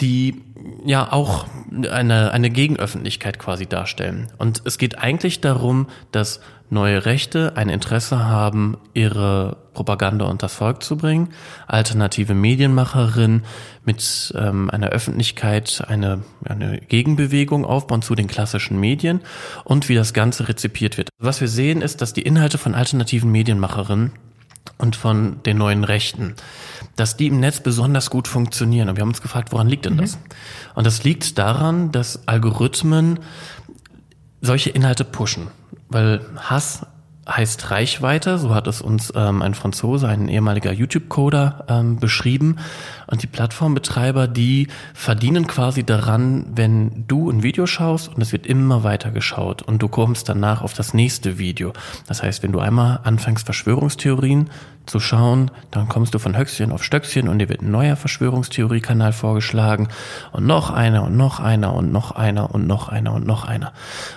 die 0.01 0.41
ja 0.85 1.11
auch 1.11 1.45
eine, 1.91 2.31
eine 2.31 2.49
Gegenöffentlichkeit 2.49 3.39
quasi 3.39 3.65
darstellen. 3.65 4.27
Und 4.37 4.61
es 4.65 4.77
geht 4.77 4.97
eigentlich 4.97 5.41
darum, 5.41 5.87
dass 6.11 6.39
neue 6.69 7.05
Rechte 7.05 7.53
ein 7.55 7.69
Interesse 7.69 8.25
haben, 8.25 8.77
ihre 8.93 9.57
Propaganda 9.73 10.25
unters 10.25 10.53
Volk 10.53 10.83
zu 10.83 10.97
bringen, 10.97 11.29
alternative 11.67 12.33
Medienmacherin 12.33 13.43
mit 13.85 14.33
ähm, 14.37 14.69
einer 14.69 14.89
Öffentlichkeit 14.89 15.83
eine, 15.87 16.23
eine 16.45 16.79
Gegenbewegung 16.79 17.65
aufbauen 17.65 18.01
zu 18.01 18.13
den 18.13 18.27
klassischen 18.27 18.79
Medien 18.79 19.21
und 19.63 19.89
wie 19.89 19.95
das 19.95 20.13
Ganze 20.13 20.47
rezipiert 20.47 20.97
wird. 20.97 21.09
Was 21.17 21.41
wir 21.41 21.47
sehen 21.47 21.81
ist, 21.81 22.01
dass 22.01 22.13
die 22.13 22.21
Inhalte 22.21 22.57
von 22.57 22.75
alternativen 22.75 23.31
Medienmacherinnen 23.31 24.11
und 24.79 24.95
von 24.95 25.43
den 25.43 25.57
neuen 25.57 25.83
Rechten, 25.83 26.35
dass 26.95 27.17
die 27.17 27.27
im 27.27 27.39
Netz 27.39 27.59
besonders 27.59 28.09
gut 28.09 28.27
funktionieren. 28.27 28.89
Und 28.89 28.95
wir 28.95 29.01
haben 29.01 29.09
uns 29.09 29.21
gefragt, 29.21 29.51
woran 29.51 29.67
liegt 29.67 29.85
denn 29.85 29.93
mhm. 29.93 29.99
das? 29.99 30.17
Und 30.73 30.87
das 30.87 31.03
liegt 31.03 31.37
daran, 31.37 31.91
dass 31.91 32.27
Algorithmen 32.27 33.19
solche 34.41 34.71
Inhalte 34.71 35.03
pushen, 35.03 35.47
weil 35.89 36.25
Hass 36.37 36.87
heißt 37.29 37.71
Reichweite, 37.71 38.37
so 38.37 38.53
hat 38.53 38.67
es 38.67 38.81
uns 38.81 39.13
ähm, 39.15 39.41
ein 39.41 39.53
Franzose, 39.53 40.07
ein 40.07 40.27
ehemaliger 40.27 40.71
YouTube-Coder 40.71 41.65
ähm, 41.67 41.97
beschrieben. 41.97 42.57
Und 43.07 43.23
die 43.23 43.27
Plattformbetreiber, 43.27 44.27
die 44.27 44.67
verdienen 44.93 45.47
quasi 45.47 45.83
daran, 45.83 46.45
wenn 46.53 47.05
du 47.07 47.29
ein 47.29 47.43
Video 47.43 47.65
schaust 47.65 48.13
und 48.13 48.21
es 48.21 48.31
wird 48.31 48.47
immer 48.47 48.83
weiter 48.83 49.11
geschaut 49.11 49.61
und 49.61 49.81
du 49.81 49.87
kommst 49.87 50.29
danach 50.29 50.61
auf 50.61 50.73
das 50.73 50.93
nächste 50.93 51.37
Video. 51.37 51.73
Das 52.07 52.23
heißt, 52.23 52.43
wenn 52.43 52.51
du 52.51 52.59
einmal 52.59 52.99
anfängst, 53.03 53.45
Verschwörungstheorien 53.45 54.49
zu 54.89 54.99
schauen, 54.99 55.51
dann 55.71 55.87
kommst 55.87 56.13
du 56.13 56.19
von 56.19 56.37
Höchstchen 56.37 56.71
auf 56.71 56.83
Stöckchen 56.83 57.27
und 57.27 57.39
dir 57.39 57.49
wird 57.49 57.61
ein 57.61 57.71
neuer 57.71 57.95
Verschwörungstheoriekanal 57.95 59.13
vorgeschlagen 59.13 59.87
und 60.31 60.45
noch 60.45 60.69
einer 60.71 61.03
und 61.03 61.15
noch 61.15 61.39
einer 61.39 61.73
und 61.73 61.91
noch 61.91 62.11
einer 62.11 62.53
und 62.53 62.67
noch 62.67 62.89
einer 62.89 63.13
und 63.13 63.25
noch 63.25 63.45
einer. 63.45 63.73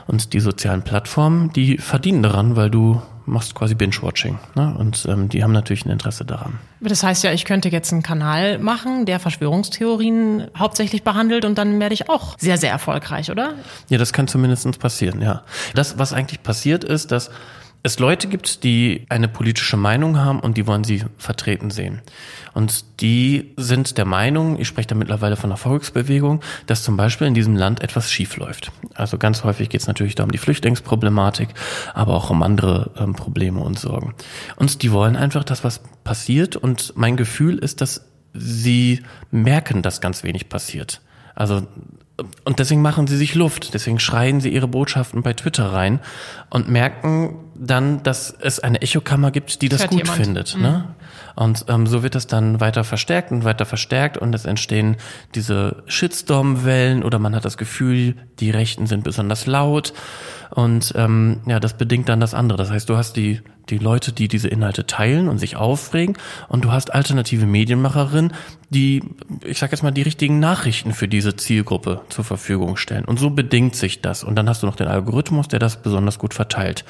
Und 0.07 0.33
die 0.33 0.41
sozialen 0.41 0.83
Plattformen, 0.83 1.53
die 1.53 1.79
verdienen 1.79 2.23
daran, 2.23 2.57
weil 2.57 2.71
du 2.71 3.03
machst 3.27 3.55
quasi 3.55 3.75
Binge-Watching. 3.75 4.39
Ne? 4.55 4.75
Und 4.79 5.07
ähm, 5.09 5.29
die 5.29 5.43
haben 5.43 5.53
natürlich 5.53 5.85
ein 5.87 5.91
Interesse 5.91 6.25
daran. 6.25 6.59
Das 6.81 7.03
heißt 7.03 7.23
ja, 7.25 7.33
ich 7.33 7.45
könnte 7.45 7.69
jetzt 7.69 7.93
einen 7.93 8.03
Kanal 8.03 8.59
machen, 8.59 9.07
der 9.07 9.21
Verschwörungstheorien 9.21 10.49
hauptsächlich 10.57 11.05
behandelt 11.05 11.45
und 11.45 11.57
dann 11.59 11.79
werde 11.79 11.95
ich 11.95 12.09
auch 12.09 12.37
sehr, 12.39 12.59
sehr 12.59 12.71
erfolgreich, 12.71 13.31
oder? 13.31 13.55
Ja, 13.89 13.99
das 13.99 14.13
kann 14.13 14.27
zumindest 14.27 14.79
passieren, 14.79 15.21
ja. 15.21 15.43
Das, 15.75 15.99
was 15.99 16.13
eigentlich 16.13 16.43
passiert 16.43 16.85
ist, 16.85 17.13
dass 17.13 17.31
es 17.85 17.99
Leute 17.99 18.29
gibt, 18.29 18.63
die 18.63 19.07
eine 19.09 19.27
politische 19.27 19.77
Meinung 19.77 20.19
haben 20.19 20.39
und 20.39 20.57
die 20.57 20.67
wollen 20.69 20.85
sie 20.85 21.05
vertreten 21.19 21.71
sehen. 21.71 22.01
Und 22.55 23.01
die 23.01 23.55
sind 23.57 23.99
der 23.99 24.05
Meinung, 24.05 24.59
ich 24.61 24.69
spreche 24.69 24.89
da 24.89 24.95
mittlerweile 24.95 25.37
von 25.37 25.51
einer 25.51 25.57
Volksbewegung, 25.57 26.43
dass 26.67 26.85
zum 26.85 26.97
Beispiel 26.97 27.27
in 27.27 27.35
diesem 27.35 27.57
Land 27.57 27.83
etwas 27.83 28.13
schief 28.13 28.37
läuft. 28.37 28.71
Also 28.95 29.19
ganz 29.19 29.43
häufig 29.43 29.69
geht 29.69 29.81
es 29.81 29.89
natürlich 29.89 30.15
da 30.15 30.23
um 30.23 30.31
die 30.31 30.39
Flüchtlingsproblematik, 30.39 31.49
aber 31.93 32.15
auch 32.15 32.31
um 32.31 32.43
andere 32.43 32.93
ähm, 32.97 33.15
Probleme 33.15 33.59
und 33.61 33.79
Sorgen. 33.79 34.15
Und 34.57 34.83
die 34.83 34.93
wollen 34.93 35.17
einfach, 35.17 35.43
dass 35.43 35.65
was 35.65 35.81
passiert. 36.05 36.55
Und 36.55 36.93
mein 36.97 37.17
Gefühl 37.17 37.59
ist, 37.59 37.81
dass 37.81 38.07
sie 38.33 39.03
merken, 39.31 39.83
dass 39.83 40.01
ganz 40.01 40.23
wenig 40.23 40.49
passiert. 40.49 41.01
Also 41.35 41.67
und 42.45 42.59
deswegen 42.59 42.83
machen 42.83 43.07
sie 43.07 43.17
sich 43.17 43.35
Luft, 43.35 43.75
deswegen 43.75 43.99
schreien 43.99 44.41
sie 44.41 44.51
ihre 44.51 44.69
Botschaften 44.69 45.23
bei 45.23 45.33
Twitter 45.33 45.73
rein 45.73 46.01
und 46.51 46.69
merken 46.69 47.37
dann, 47.55 48.03
dass 48.03 48.31
es 48.31 48.61
eine 48.61 48.83
Echokammer 48.83 49.31
gibt, 49.31 49.63
die 49.63 49.69
das, 49.69 49.83
das 49.83 49.91
gut 49.91 50.01
jemand. 50.01 50.19
findet. 50.19 50.57
Mhm. 50.57 50.63
Ne? 50.63 50.95
Und 51.35 51.65
ähm, 51.69 51.87
so 51.87 52.03
wird 52.03 52.15
es 52.15 52.27
dann 52.27 52.61
weiter 52.61 52.85
verstärkt 52.85 53.33
und 53.33 53.45
weiter 53.45 53.65
verstärkt 53.65 54.19
und 54.19 54.35
es 54.35 54.45
entstehen 54.45 54.97
diese 55.35 55.83
Shitstorm-Wellen 55.87 57.03
oder 57.03 57.19
man 57.19 57.35
hat 57.35 57.45
das 57.45 57.57
Gefühl, 57.57 58.17
die 58.39 58.51
Rechten 58.51 58.87
sind 58.87 59.05
besonders 59.05 59.47
laut 59.47 59.95
und 60.51 60.93
ähm, 60.97 61.41
ja, 61.47 61.61
das 61.61 61.79
bedingt 61.79 62.09
dann 62.09 62.21
das 62.21 62.35
andere. 62.35 62.59
Das 62.59 62.71
heißt, 62.71 62.89
du 62.89 62.97
hast 62.97 63.17
die 63.17 63.41
die 63.69 63.79
Leute, 63.79 64.13
die 64.13 64.29
diese 64.29 64.49
Inhalte 64.49 64.87
teilen 64.87 65.29
und 65.29 65.39
sich 65.39 65.57
aufregen 65.57 66.17
und 66.49 66.65
du 66.65 66.73
hast 66.73 66.93
alternative 66.93 67.47
Medienmacherinnen, 67.47 68.33
die, 68.71 69.03
ich 69.45 69.59
sag 69.59 69.71
jetzt 69.71 69.83
mal, 69.83 69.91
die 69.91 70.03
richtigen 70.03 70.41
Nachrichten 70.41 70.93
für 70.93 71.09
diese 71.09 71.37
Zielgruppe 71.37 72.03
zur 72.09 72.25
Verfügung 72.25 72.77
stellen. 72.77 73.05
Und 73.05 73.19
so 73.19 73.31
bedingt 73.31 73.77
sich 73.77 74.01
das. 74.01 74.25
Und 74.25 74.37
dann 74.37 74.49
hast 74.49 74.63
du 74.63 74.67
noch 74.67 74.77
den 74.77 74.89
Algorithmus, 74.89 75.49
der 75.49 75.59
das 75.59 75.83
besonders 75.83 76.19
gut 76.19 76.35
verteilt. 76.35 76.85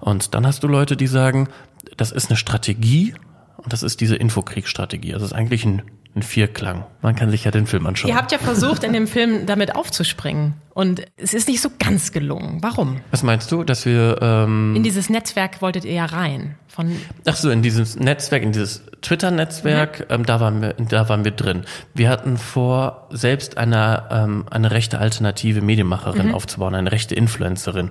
Und 0.00 0.34
dann 0.34 0.46
hast 0.46 0.62
du 0.62 0.68
Leute, 0.68 0.96
die 0.96 1.06
sagen, 1.06 1.48
das 1.96 2.12
ist 2.12 2.30
eine 2.30 2.36
Strategie 2.36 3.14
und 3.56 3.72
das 3.72 3.82
ist 3.82 4.00
diese 4.00 4.16
Infokriegsstrategie. 4.16 5.14
Also 5.14 5.26
es 5.26 5.32
ist 5.32 5.36
eigentlich 5.36 5.64
ein, 5.64 5.82
ein 6.16 6.22
Vierklang. 6.22 6.86
Man 7.02 7.14
kann 7.14 7.30
sich 7.30 7.44
ja 7.44 7.50
den 7.50 7.66
Film 7.66 7.86
anschauen. 7.86 8.08
Ihr 8.10 8.16
habt 8.16 8.32
ja 8.32 8.38
versucht, 8.38 8.84
in 8.84 8.94
dem 8.94 9.06
Film 9.06 9.44
damit 9.44 9.76
aufzuspringen. 9.76 10.54
Und 10.72 11.02
es 11.16 11.34
ist 11.34 11.46
nicht 11.46 11.60
so 11.60 11.68
ganz 11.78 12.10
gelungen. 12.10 12.58
Warum? 12.62 13.00
Was 13.10 13.22
meinst 13.22 13.52
du, 13.52 13.64
dass 13.64 13.84
wir... 13.84 14.18
Ähm 14.22 14.74
in 14.74 14.82
dieses 14.82 15.10
Netzwerk 15.10 15.60
wolltet 15.60 15.84
ihr 15.84 15.92
ja 15.92 16.06
rein. 16.06 16.56
Von 16.68 16.96
Ach 17.26 17.36
so, 17.36 17.50
in 17.50 17.62
dieses 17.62 17.96
Netzwerk, 17.96 18.42
in 18.42 18.52
dieses 18.52 18.82
Twitter-Netzwerk, 19.02 20.00
mhm. 20.00 20.14
ähm, 20.14 20.26
da, 20.26 20.40
waren 20.40 20.62
wir, 20.62 20.74
da 20.74 21.08
waren 21.08 21.24
wir 21.24 21.32
drin. 21.32 21.64
Wir 21.94 22.08
hatten 22.08 22.38
vor, 22.38 23.08
selbst 23.10 23.58
eine, 23.58 24.04
ähm, 24.10 24.46
eine 24.50 24.70
rechte 24.70 24.98
alternative 24.98 25.60
Medienmacherin 25.60 26.28
mhm. 26.28 26.34
aufzubauen, 26.34 26.74
eine 26.74 26.92
rechte 26.92 27.14
Influencerin. 27.14 27.90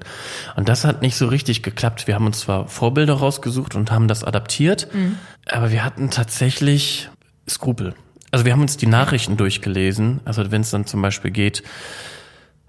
Und 0.56 0.68
das 0.68 0.84
hat 0.84 1.04
nicht 1.04 1.16
so 1.16 1.28
richtig 1.28 1.62
geklappt. 1.62 2.08
Wir 2.08 2.16
haben 2.16 2.26
uns 2.26 2.40
zwar 2.40 2.68
Vorbilder 2.68 3.14
rausgesucht 3.14 3.76
und 3.76 3.92
haben 3.92 4.08
das 4.08 4.24
adaptiert, 4.24 4.88
mhm. 4.94 5.18
aber 5.48 5.72
wir 5.72 5.84
hatten 5.84 6.10
tatsächlich 6.10 7.10
Skrupel. 7.48 7.94
Also 8.36 8.44
wir 8.44 8.52
haben 8.52 8.64
uns 8.64 8.76
die 8.76 8.86
Nachrichten 8.86 9.38
durchgelesen. 9.38 10.20
Also 10.26 10.52
wenn 10.52 10.60
es 10.60 10.70
dann 10.70 10.86
zum 10.86 11.02
Beispiel 11.02 11.32
geht, 11.32 11.64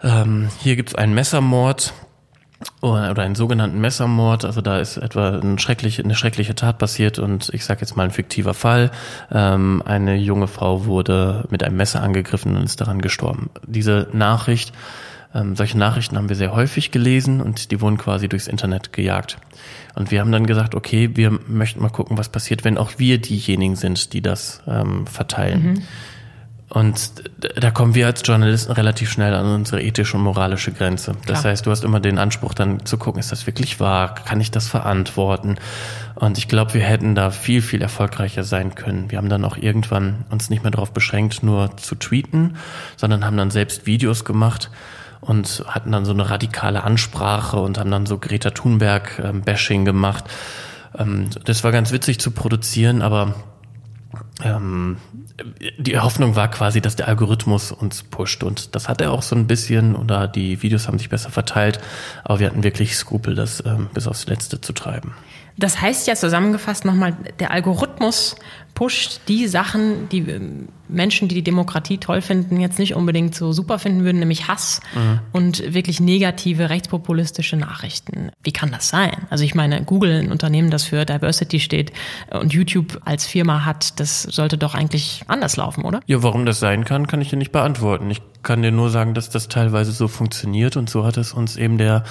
ähm, 0.00 0.48
hier 0.60 0.76
gibt 0.76 0.90
es 0.90 0.94
einen 0.94 1.12
Messermord 1.12 1.92
oder 2.82 3.20
einen 3.20 3.34
sogenannten 3.34 3.80
Messermord. 3.80 4.44
Also 4.44 4.60
da 4.60 4.78
ist 4.78 4.96
etwa 4.96 5.40
eine 5.40 5.58
schreckliche, 5.58 6.04
eine 6.04 6.14
schreckliche 6.14 6.54
Tat 6.54 6.78
passiert 6.78 7.18
und 7.18 7.50
ich 7.52 7.64
sage 7.64 7.80
jetzt 7.80 7.96
mal 7.96 8.04
ein 8.04 8.12
fiktiver 8.12 8.54
Fall. 8.54 8.92
Ähm, 9.32 9.82
eine 9.84 10.14
junge 10.14 10.46
Frau 10.46 10.84
wurde 10.84 11.48
mit 11.50 11.64
einem 11.64 11.78
Messer 11.78 12.00
angegriffen 12.00 12.56
und 12.56 12.62
ist 12.62 12.80
daran 12.80 13.02
gestorben. 13.02 13.50
Diese 13.66 14.06
Nachricht, 14.12 14.72
ähm, 15.34 15.56
solche 15.56 15.78
Nachrichten 15.78 16.16
haben 16.16 16.28
wir 16.28 16.36
sehr 16.36 16.52
häufig 16.52 16.90
gelesen 16.90 17.40
und 17.40 17.70
die 17.70 17.80
wurden 17.80 17.98
quasi 17.98 18.28
durchs 18.28 18.46
Internet 18.46 18.92
gejagt. 18.92 19.38
Und 19.94 20.10
wir 20.10 20.20
haben 20.20 20.32
dann 20.32 20.46
gesagt, 20.46 20.74
okay, 20.74 21.10
wir 21.14 21.38
möchten 21.46 21.82
mal 21.82 21.88
gucken, 21.88 22.18
was 22.18 22.28
passiert, 22.28 22.64
wenn 22.64 22.78
auch 22.78 22.92
wir 22.98 23.18
diejenigen 23.18 23.76
sind, 23.76 24.12
die 24.12 24.22
das 24.22 24.62
ähm, 24.66 25.06
verteilen. 25.06 25.62
Mhm. 25.62 25.82
Und 26.68 27.22
da 27.38 27.70
kommen 27.70 27.94
wir 27.94 28.06
als 28.06 28.22
Journalisten 28.24 28.72
relativ 28.72 29.10
schnell 29.10 29.34
an 29.34 29.46
unsere 29.46 29.80
ethische 29.80 30.16
und 30.16 30.24
moralische 30.24 30.72
Grenze. 30.72 31.12
Das 31.26 31.40
Klar. 31.40 31.52
heißt, 31.52 31.64
du 31.64 31.70
hast 31.70 31.84
immer 31.84 32.00
den 32.00 32.18
Anspruch 32.18 32.54
dann 32.54 32.84
zu 32.84 32.98
gucken, 32.98 33.20
ist 33.20 33.30
das 33.30 33.46
wirklich 33.46 33.78
wahr? 33.78 34.16
Kann 34.16 34.40
ich 34.40 34.50
das 34.50 34.66
verantworten? 34.66 35.58
Und 36.16 36.38
ich 36.38 36.48
glaube, 36.48 36.74
wir 36.74 36.80
hätten 36.80 37.14
da 37.14 37.30
viel, 37.30 37.62
viel 37.62 37.82
erfolgreicher 37.82 38.42
sein 38.42 38.74
können. 38.74 39.12
Wir 39.12 39.18
haben 39.18 39.28
dann 39.28 39.44
auch 39.44 39.56
irgendwann 39.56 40.24
uns 40.28 40.50
nicht 40.50 40.64
mehr 40.64 40.72
darauf 40.72 40.92
beschränkt, 40.92 41.44
nur 41.44 41.76
zu 41.76 41.94
tweeten, 41.94 42.56
sondern 42.96 43.24
haben 43.24 43.36
dann 43.36 43.52
selbst 43.52 43.86
Videos 43.86 44.24
gemacht 44.24 44.70
und 45.26 45.64
hatten 45.66 45.92
dann 45.92 46.04
so 46.04 46.12
eine 46.12 46.30
radikale 46.30 46.84
Ansprache 46.84 47.58
und 47.58 47.78
haben 47.78 47.90
dann 47.90 48.06
so 48.06 48.18
Greta 48.18 48.50
Thunberg-Bashing 48.50 49.80
ähm, 49.80 49.84
gemacht. 49.84 50.24
Ähm, 50.96 51.30
das 51.44 51.64
war 51.64 51.72
ganz 51.72 51.92
witzig 51.92 52.20
zu 52.20 52.30
produzieren, 52.30 53.02
aber 53.02 53.34
ähm, 54.42 54.98
die 55.78 55.98
Hoffnung 55.98 56.36
war 56.36 56.50
quasi, 56.50 56.80
dass 56.80 56.96
der 56.96 57.08
Algorithmus 57.08 57.72
uns 57.72 58.02
pusht 58.02 58.42
und 58.42 58.74
das 58.74 58.88
hat 58.88 59.00
er 59.00 59.12
auch 59.12 59.22
so 59.22 59.36
ein 59.36 59.46
bisschen 59.46 59.94
oder 59.94 60.28
die 60.28 60.62
Videos 60.62 60.88
haben 60.88 60.98
sich 60.98 61.10
besser 61.10 61.30
verteilt, 61.30 61.78
aber 62.24 62.40
wir 62.40 62.46
hatten 62.46 62.64
wirklich 62.64 62.96
Skrupel, 62.96 63.34
das 63.34 63.62
ähm, 63.66 63.88
bis 63.92 64.06
aufs 64.06 64.26
Letzte 64.26 64.60
zu 64.60 64.72
treiben. 64.72 65.12
Das 65.58 65.80
heißt 65.80 66.06
ja 66.06 66.14
zusammengefasst 66.14 66.84
nochmal, 66.84 67.16
der 67.38 67.50
Algorithmus 67.50 68.36
pusht 68.76 69.22
die 69.26 69.48
Sachen, 69.48 70.08
die 70.10 70.18
ähm, 70.18 70.68
Menschen, 70.88 71.28
die 71.28 71.34
die 71.34 71.42
Demokratie 71.42 71.98
toll 71.98 72.20
finden, 72.20 72.60
jetzt 72.60 72.78
nicht 72.78 72.94
unbedingt 72.94 73.34
so 73.34 73.50
super 73.50 73.78
finden 73.78 74.04
würden, 74.04 74.18
nämlich 74.18 74.46
Hass 74.46 74.80
mhm. 74.94 75.20
und 75.32 75.74
wirklich 75.74 75.98
negative 75.98 76.70
rechtspopulistische 76.70 77.56
Nachrichten. 77.56 78.30
Wie 78.44 78.52
kann 78.52 78.70
das 78.70 78.88
sein? 78.88 79.26
Also 79.30 79.44
ich 79.44 79.54
meine, 79.54 79.82
Google, 79.82 80.20
ein 80.20 80.30
Unternehmen, 80.30 80.70
das 80.70 80.84
für 80.84 81.04
Diversity 81.04 81.58
steht 81.58 81.92
und 82.30 82.52
YouTube 82.52 83.00
als 83.04 83.26
Firma 83.26 83.64
hat, 83.64 83.98
das 83.98 84.22
sollte 84.22 84.58
doch 84.58 84.74
eigentlich 84.74 85.22
anders 85.26 85.56
laufen, 85.56 85.84
oder? 85.84 86.00
Ja, 86.06 86.22
warum 86.22 86.46
das 86.46 86.60
sein 86.60 86.84
kann, 86.84 87.06
kann 87.06 87.20
ich 87.22 87.30
dir 87.30 87.38
nicht 87.38 87.52
beantworten. 87.52 88.10
Ich 88.10 88.20
kann 88.42 88.62
dir 88.62 88.70
nur 88.70 88.90
sagen, 88.90 89.14
dass 89.14 89.30
das 89.30 89.48
teilweise 89.48 89.90
so 89.90 90.06
funktioniert 90.06 90.76
und 90.76 90.88
so 90.88 91.04
hat 91.04 91.16
es 91.16 91.32
uns 91.32 91.56
eben 91.56 91.78
der 91.78 92.04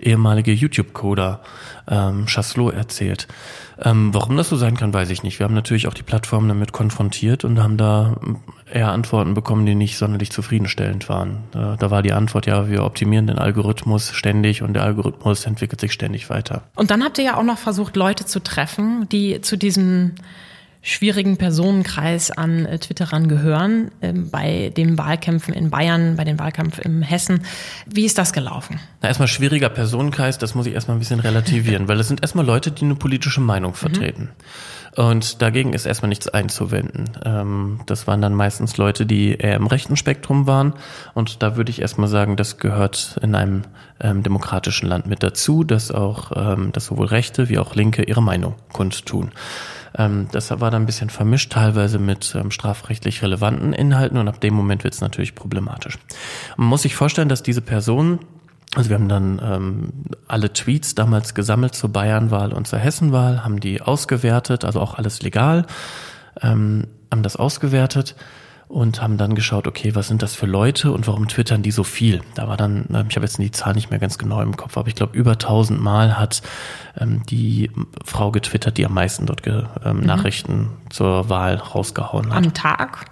ehemalige 0.00 0.52
YouTube-Coder 0.52 1.42
ähm, 1.88 2.26
Chasselot 2.26 2.74
erzählt. 2.74 3.28
Ähm, 3.82 4.14
warum 4.14 4.36
das 4.36 4.48
so 4.48 4.56
sein 4.56 4.76
kann, 4.76 4.92
weiß 4.92 5.10
ich 5.10 5.22
nicht. 5.22 5.38
Wir 5.38 5.44
haben 5.44 5.54
natürlich 5.54 5.88
auch 5.88 5.94
die 5.94 6.02
Plattform 6.02 6.46
damit 6.48 6.72
konfrontiert 6.72 7.44
und 7.44 7.60
haben 7.62 7.76
da 7.76 8.16
eher 8.72 8.92
Antworten 8.92 9.34
bekommen, 9.34 9.66
die 9.66 9.74
nicht 9.74 9.98
sonderlich 9.98 10.30
zufriedenstellend 10.30 11.08
waren. 11.08 11.38
Da, 11.50 11.76
da 11.76 11.90
war 11.90 12.02
die 12.02 12.12
Antwort, 12.12 12.46
ja, 12.46 12.68
wir 12.68 12.84
optimieren 12.84 13.26
den 13.26 13.38
Algorithmus 13.38 14.12
ständig 14.12 14.62
und 14.62 14.74
der 14.74 14.84
Algorithmus 14.84 15.44
entwickelt 15.46 15.80
sich 15.80 15.92
ständig 15.92 16.30
weiter. 16.30 16.62
Und 16.74 16.90
dann 16.90 17.02
habt 17.02 17.18
ihr 17.18 17.24
ja 17.24 17.36
auch 17.36 17.42
noch 17.42 17.58
versucht, 17.58 17.96
Leute 17.96 18.24
zu 18.24 18.40
treffen, 18.40 19.08
die 19.10 19.40
zu 19.40 19.56
diesem 19.56 20.14
schwierigen 20.82 21.36
Personenkreis 21.36 22.32
an 22.32 22.66
äh, 22.66 22.78
Twitterern 22.78 23.28
gehören, 23.28 23.92
äh, 24.00 24.12
bei 24.12 24.72
den 24.76 24.98
Wahlkämpfen 24.98 25.54
in 25.54 25.70
Bayern, 25.70 26.16
bei 26.16 26.24
den 26.24 26.38
Wahlkämpfen 26.38 26.82
in 26.82 27.02
Hessen. 27.02 27.42
Wie 27.86 28.04
ist 28.04 28.18
das 28.18 28.32
gelaufen? 28.32 28.80
Na, 29.00 29.08
erstmal 29.08 29.28
schwieriger 29.28 29.68
Personenkreis, 29.68 30.38
das 30.38 30.54
muss 30.54 30.66
ich 30.66 30.74
erstmal 30.74 30.96
ein 30.96 31.00
bisschen 31.00 31.20
relativieren, 31.20 31.86
weil 31.88 32.00
es 32.00 32.08
sind 32.08 32.22
erstmal 32.22 32.44
Leute, 32.44 32.72
die 32.72 32.84
eine 32.84 32.96
politische 32.96 33.40
Meinung 33.40 33.74
vertreten. 33.74 34.22
Mhm. 34.22 34.72
Und 34.94 35.40
dagegen 35.40 35.72
ist 35.72 35.86
erstmal 35.86 36.10
nichts 36.10 36.28
einzuwenden. 36.28 37.10
Ähm, 37.24 37.80
das 37.86 38.06
waren 38.06 38.20
dann 38.20 38.34
meistens 38.34 38.76
Leute, 38.76 39.06
die 39.06 39.34
eher 39.36 39.56
im 39.56 39.66
rechten 39.66 39.96
Spektrum 39.96 40.46
waren. 40.46 40.74
Und 41.14 41.42
da 41.42 41.56
würde 41.56 41.70
ich 41.70 41.80
erstmal 41.80 42.08
sagen, 42.08 42.36
das 42.36 42.58
gehört 42.58 43.18
in 43.22 43.34
einem 43.34 43.62
ähm, 44.00 44.22
demokratischen 44.22 44.88
Land 44.88 45.06
mit 45.06 45.22
dazu, 45.22 45.64
dass 45.64 45.90
auch, 45.90 46.32
ähm, 46.36 46.72
dass 46.72 46.86
sowohl 46.86 47.06
Rechte 47.06 47.48
wie 47.48 47.58
auch 47.58 47.74
Linke 47.74 48.02
ihre 48.02 48.22
Meinung 48.22 48.56
kundtun. 48.72 49.32
Ähm, 49.96 50.28
das 50.32 50.50
war 50.50 50.70
dann 50.70 50.82
ein 50.82 50.86
bisschen 50.86 51.10
vermischt, 51.10 51.52
teilweise 51.52 51.98
mit 51.98 52.34
ähm, 52.34 52.50
strafrechtlich 52.50 53.22
relevanten 53.22 53.72
Inhalten 53.72 54.18
und 54.18 54.28
ab 54.28 54.40
dem 54.40 54.54
Moment 54.54 54.84
wird 54.84 54.94
es 54.94 55.00
natürlich 55.00 55.34
problematisch. 55.34 55.98
Man 56.56 56.68
muss 56.68 56.82
sich 56.82 56.94
vorstellen, 56.94 57.28
dass 57.28 57.42
diese 57.42 57.60
Person 57.60 58.20
also 58.74 58.88
wir 58.88 58.96
haben 58.96 59.08
dann 59.08 59.38
ähm, 59.44 59.92
alle 60.28 60.50
Tweets 60.50 60.94
damals 60.94 61.34
gesammelt 61.34 61.74
zur 61.74 61.92
Bayernwahl 61.92 62.54
und 62.54 62.66
zur 62.66 62.78
Hessenwahl, 62.78 63.44
haben 63.44 63.60
die 63.60 63.82
ausgewertet, 63.82 64.64
also 64.64 64.80
auch 64.80 64.94
alles 64.94 65.20
legal, 65.20 65.66
ähm, 66.40 66.86
haben 67.10 67.22
das 67.22 67.36
ausgewertet 67.36 68.16
und 68.72 69.02
haben 69.02 69.18
dann 69.18 69.34
geschaut, 69.34 69.66
okay, 69.66 69.94
was 69.94 70.08
sind 70.08 70.22
das 70.22 70.34
für 70.34 70.46
Leute 70.46 70.92
und 70.92 71.06
warum 71.06 71.28
twittern 71.28 71.62
die 71.62 71.70
so 71.70 71.84
viel? 71.84 72.22
Da 72.34 72.48
war 72.48 72.56
dann, 72.56 72.86
ähm, 72.92 73.06
ich 73.10 73.16
habe 73.16 73.26
jetzt 73.26 73.36
die 73.36 73.50
Zahl 73.50 73.74
nicht 73.74 73.90
mehr 73.90 73.98
ganz 73.98 74.16
genau 74.16 74.40
im 74.40 74.56
Kopf, 74.56 74.78
aber 74.78 74.88
ich 74.88 74.94
glaube, 74.94 75.16
über 75.16 75.32
1000 75.32 75.78
Mal 75.78 76.18
hat 76.18 76.40
ähm, 76.98 77.22
die 77.28 77.70
Frau 78.02 78.32
getwittert, 78.32 78.78
die 78.78 78.86
am 78.86 78.94
meisten 78.94 79.26
dort 79.26 79.42
ge, 79.42 79.64
ähm, 79.84 79.98
mhm. 79.98 80.06
Nachrichten 80.06 80.70
zur 80.88 81.28
Wahl 81.28 81.56
rausgehauen 81.56 82.30
hat. 82.30 82.46
Am 82.46 82.54
Tag? 82.54 83.11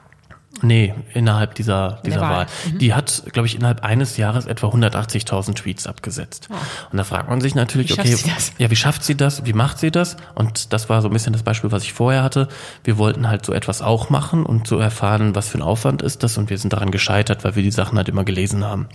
Nee, 0.62 0.95
innerhalb 1.14 1.55
dieser, 1.55 2.00
dieser 2.05 2.21
Wahl. 2.21 2.31
Wahl. 2.31 2.47
Mhm. 2.73 2.79
Die 2.79 2.95
hat, 2.95 3.23
glaube 3.33 3.47
ich, 3.47 3.57
innerhalb 3.57 3.83
eines 3.83 4.17
Jahres 4.17 4.47
etwa 4.47 4.69
180.000 4.69 5.55
Tweets 5.55 5.87
abgesetzt. 5.87 6.49
Oh. 6.50 6.55
Und 6.90 6.99
da 6.99 7.05
fragt 7.05 7.29
man 7.29 7.40
sich 7.40 7.55
natürlich, 7.55 7.97
wie 7.97 8.00
okay, 8.00 8.17
ja, 8.59 8.71
wie 8.71 8.76
schafft 8.76 9.05
sie 9.05 9.17
das? 9.17 9.45
Wie 9.45 9.52
macht 9.52 9.79
sie 9.79 9.90
das? 9.90 10.17
Und 10.35 10.73
das 10.73 10.88
war 10.88 11.02
so 11.02 11.09
ein 11.09 11.12
bisschen 11.12 11.33
das 11.33 11.43
Beispiel, 11.43 11.73
was 11.73 11.85
ich 11.85 11.93
vorher 11.93 12.23
hatte. 12.23 12.49
Wir 12.85 12.99
wollten 12.99 13.29
halt 13.29 13.45
so 13.45 13.52
etwas 13.52 13.83
auch 13.83 14.11
machen 14.11 14.45
und 14.45 14.67
so 14.67 14.79
erfahren, 14.79 15.35
was 15.35 15.49
für 15.49 15.59
ein 15.59 15.62
Aufwand 15.62 16.02
ist 16.02 16.23
das. 16.23 16.37
Und 16.38 16.50
wir 16.50 16.59
sind 16.59 16.73
daran 16.73 16.90
gescheitert, 16.90 17.45
weil 17.45 17.57
wir 17.57 17.62
die 17.62 17.71
Sachen 17.71 17.97
halt 17.97 18.09
immer 18.09 18.25
gelesen 18.25 18.64
haben. 18.64 18.88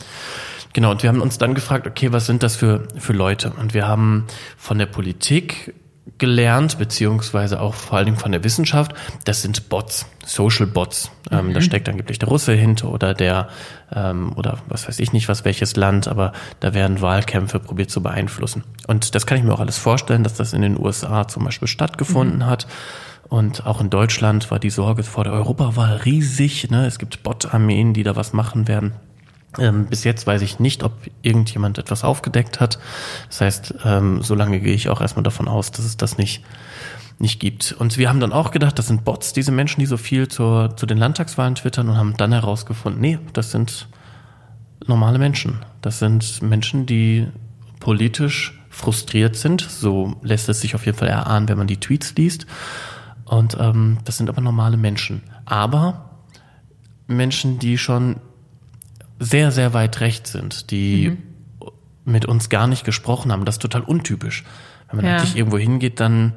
Genau, 0.74 0.92
und 0.92 1.04
wir 1.04 1.10
haben 1.10 1.22
uns 1.22 1.38
dann 1.38 1.56
gefragt, 1.56 1.88
okay, 1.88 2.12
was 2.12 2.26
sind 2.26 2.44
das 2.44 2.58
für, 2.58 2.88
für 2.98 3.14
Leute? 3.14 3.52
Und 3.52 3.74
wir 3.74 3.88
haben 3.88 4.26
von 4.58 4.78
der 4.78 4.88
Politik 4.88 5.74
gelernt, 6.18 6.78
beziehungsweise 6.78 7.60
auch 7.60 7.74
vor 7.74 7.98
allen 7.98 8.06
Dingen 8.06 8.18
von 8.18 8.32
der 8.32 8.44
Wissenschaft, 8.44 8.94
das 9.26 9.42
sind 9.42 9.70
Bots, 9.70 10.06
Social 10.24 10.68
Bots. 10.68 11.12
Ähm, 11.32 11.48
mhm. 11.48 11.54
Da 11.54 11.62
steckt 11.62 11.90
angeblich 11.90 12.20
der 12.20 12.30
Russe 12.30 12.54
hinter 12.54 12.92
oder 12.92 13.14
der, 13.14 13.50
ähm, 13.94 14.34
oder 14.36 14.60
was 14.68 14.88
weiß 14.88 15.00
ich 15.00 15.14
nicht, 15.14 15.28
was 15.28 15.46
welches 15.46 15.76
Land, 15.76 16.08
aber 16.08 16.32
da 16.60 16.74
werden 16.74 17.02
Wahlkämpfe 17.02 17.60
probiert 17.60 17.90
zu 17.90 18.02
beeinflussen. 18.02 18.64
Und 18.88 19.16
das 19.16 19.26
kann 19.26 19.38
ich 19.38 19.44
mir 19.44 19.54
auch 19.54 19.60
alles 19.60 19.78
vorstellen, 19.78 20.24
dass 20.24 20.36
das 20.36 20.54
in 20.54 20.62
den 20.62 20.80
USA 20.80 21.28
zum 21.28 21.44
Beispiel 21.44 21.68
stattgefunden 21.68 22.40
mhm. 22.40 22.46
hat. 22.46 22.68
Und 23.28 23.66
auch 23.66 23.82
in 23.82 23.90
Deutschland 23.90 24.52
war 24.52 24.60
die 24.60 24.70
Sorge 24.70 25.02
vor 25.04 25.24
der 25.24 25.34
Europawahl 25.34 25.98
riesig. 25.98 26.70
Ne? 26.70 26.86
Es 26.86 27.00
gibt 27.00 27.24
Bot-Armeen, 27.24 27.94
die 27.94 28.04
da 28.04 28.16
was 28.16 28.34
machen 28.34 28.68
werden. 28.68 28.94
Ähm, 29.60 29.86
bis 29.88 30.04
jetzt 30.04 30.28
weiß 30.28 30.42
ich 30.42 30.60
nicht, 30.60 30.84
ob 30.84 30.94
irgendjemand 31.22 31.78
etwas 31.78 32.04
aufgedeckt 32.04 32.60
hat. 32.60 32.80
Das 33.28 33.42
heißt, 33.42 33.76
ähm, 33.86 34.22
solange 34.22 34.60
gehe 34.60 34.74
ich 34.74 34.90
auch 34.90 35.02
erstmal 35.02 35.24
davon 35.24 35.48
aus, 35.48 35.72
dass 35.72 35.86
es 35.86 35.98
das 35.98 36.18
nicht, 36.18 36.44
nicht 37.20 37.40
gibt. 37.40 37.72
Und 37.74 37.98
wir 37.98 38.10
haben 38.10 38.20
dann 38.20 38.34
auch 38.34 38.52
gedacht, 38.52 38.78
das 38.78 38.88
sind 38.88 39.06
Bots, 39.06 39.34
diese 39.34 39.52
Menschen, 39.52 39.80
die 39.80 39.86
so 39.86 39.98
viel 39.98 40.28
zur, 40.28 40.76
zu 40.76 40.86
den 40.86 40.98
Landtagswahlen 40.98 41.56
twittern 41.56 41.90
und 41.90 41.98
haben 41.98 42.18
dann 42.18 42.32
herausgefunden, 42.32 43.02
nee, 43.02 43.20
das 43.34 43.52
sind 43.52 43.88
normale 44.86 45.20
Menschen. 45.20 45.60
Das 45.82 46.00
sind 46.00 46.42
Menschen, 46.42 46.86
die 46.86 47.28
politisch 47.80 48.60
frustriert 48.70 49.36
sind. 49.36 49.62
So 49.62 50.16
lässt 50.22 50.50
es 50.50 50.62
sich 50.62 50.76
auf 50.76 50.86
jeden 50.86 50.98
Fall 50.98 51.08
erahnen, 51.08 51.48
wenn 51.48 51.58
man 51.58 51.68
die 51.68 51.80
Tweets 51.80 52.16
liest. 52.16 52.46
Und 53.24 53.58
ähm, 53.60 54.00
das 54.04 54.18
sind 54.18 54.30
aber 54.30 54.42
normale 54.42 54.78
Menschen. 54.78 55.24
Aber 55.46 56.10
Menschen, 57.08 57.60
die 57.60 57.78
schon 57.78 58.18
sehr, 59.20 59.52
sehr 59.52 59.74
weit 59.74 60.00
rechts 60.02 60.32
sind, 60.32 60.72
die 60.72 61.10
mhm. 61.10 61.72
mit 62.06 62.26
uns 62.26 62.50
gar 62.50 62.68
nicht 62.68 62.84
gesprochen 62.84 63.32
haben. 63.32 63.46
Das 63.46 63.56
ist 63.56 63.62
total 63.62 63.82
untypisch. 63.82 64.44
Wenn 64.90 64.98
man 64.98 65.06
ja. 65.06 65.18
eigentlich 65.18 65.36
irgendwo 65.36 65.58
hingeht, 65.58 66.00
dann, 66.00 66.34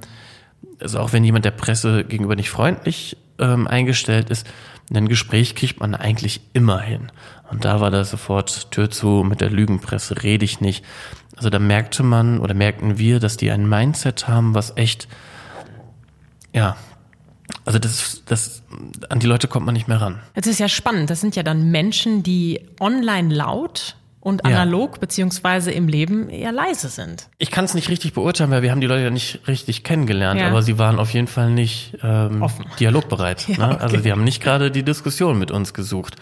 also 0.80 1.00
auch 1.00 1.12
wenn 1.12 1.24
jemand 1.24 1.44
der 1.44 1.50
Presse 1.50 2.04
gegenüber 2.04 2.36
nicht 2.36 2.50
freundlich 2.50 3.16
ähm, 3.38 3.66
eingestellt 3.66 4.30
ist, 4.30 4.46
ein 4.94 5.08
Gespräch 5.08 5.54
kriegt 5.54 5.80
man 5.80 5.94
eigentlich 5.94 6.40
immer 6.54 6.80
hin. 6.80 7.12
Und 7.50 7.64
da 7.64 7.80
war 7.80 7.90
da 7.90 8.04
sofort 8.04 8.70
Tür 8.70 8.90
zu, 8.90 9.24
mit 9.26 9.40
der 9.40 9.50
Lügenpresse 9.50 10.22
rede 10.22 10.44
ich 10.44 10.60
nicht. 10.60 10.84
Also 11.36 11.50
da 11.50 11.58
merkte 11.58 12.02
man 12.02 12.40
oder 12.40 12.54
merkten 12.54 12.98
wir, 12.98 13.20
dass 13.20 13.36
die 13.36 13.50
ein 13.50 13.68
Mindset 13.68 14.28
haben, 14.28 14.54
was 14.54 14.76
echt, 14.76 15.08
ja, 16.54 16.76
also 17.68 17.78
das, 17.78 18.22
das, 18.24 18.62
an 19.10 19.18
die 19.18 19.26
Leute 19.26 19.46
kommt 19.46 19.66
man 19.66 19.74
nicht 19.74 19.88
mehr 19.88 20.00
ran. 20.00 20.20
Jetzt 20.34 20.46
ist 20.46 20.58
ja 20.58 20.70
spannend. 20.70 21.10
Das 21.10 21.20
sind 21.20 21.36
ja 21.36 21.42
dann 21.42 21.70
Menschen, 21.70 22.22
die 22.22 22.62
online 22.80 23.34
laut 23.34 23.94
und 24.20 24.46
analog 24.46 24.92
ja. 24.94 25.00
beziehungsweise 25.00 25.70
im 25.70 25.86
Leben 25.86 26.30
eher 26.30 26.50
leise 26.50 26.88
sind. 26.88 27.28
Ich 27.36 27.50
kann 27.50 27.66
es 27.66 27.74
nicht 27.74 27.90
richtig 27.90 28.14
beurteilen, 28.14 28.50
weil 28.50 28.62
wir 28.62 28.70
haben 28.70 28.80
die 28.80 28.86
Leute 28.86 29.02
ja 29.04 29.10
nicht 29.10 29.46
richtig 29.46 29.84
kennengelernt, 29.84 30.40
ja. 30.40 30.48
aber 30.48 30.62
sie 30.62 30.78
waren 30.78 30.98
auf 30.98 31.12
jeden 31.12 31.26
Fall 31.26 31.50
nicht 31.50 31.98
ähm, 32.02 32.42
dialogbereit. 32.80 33.46
Ja, 33.48 33.66
ne? 33.66 33.74
okay. 33.74 33.82
Also 33.82 33.98
sie 34.00 34.12
haben 34.12 34.24
nicht 34.24 34.42
gerade 34.42 34.70
die 34.70 34.82
Diskussion 34.82 35.38
mit 35.38 35.50
uns 35.50 35.74
gesucht 35.74 36.16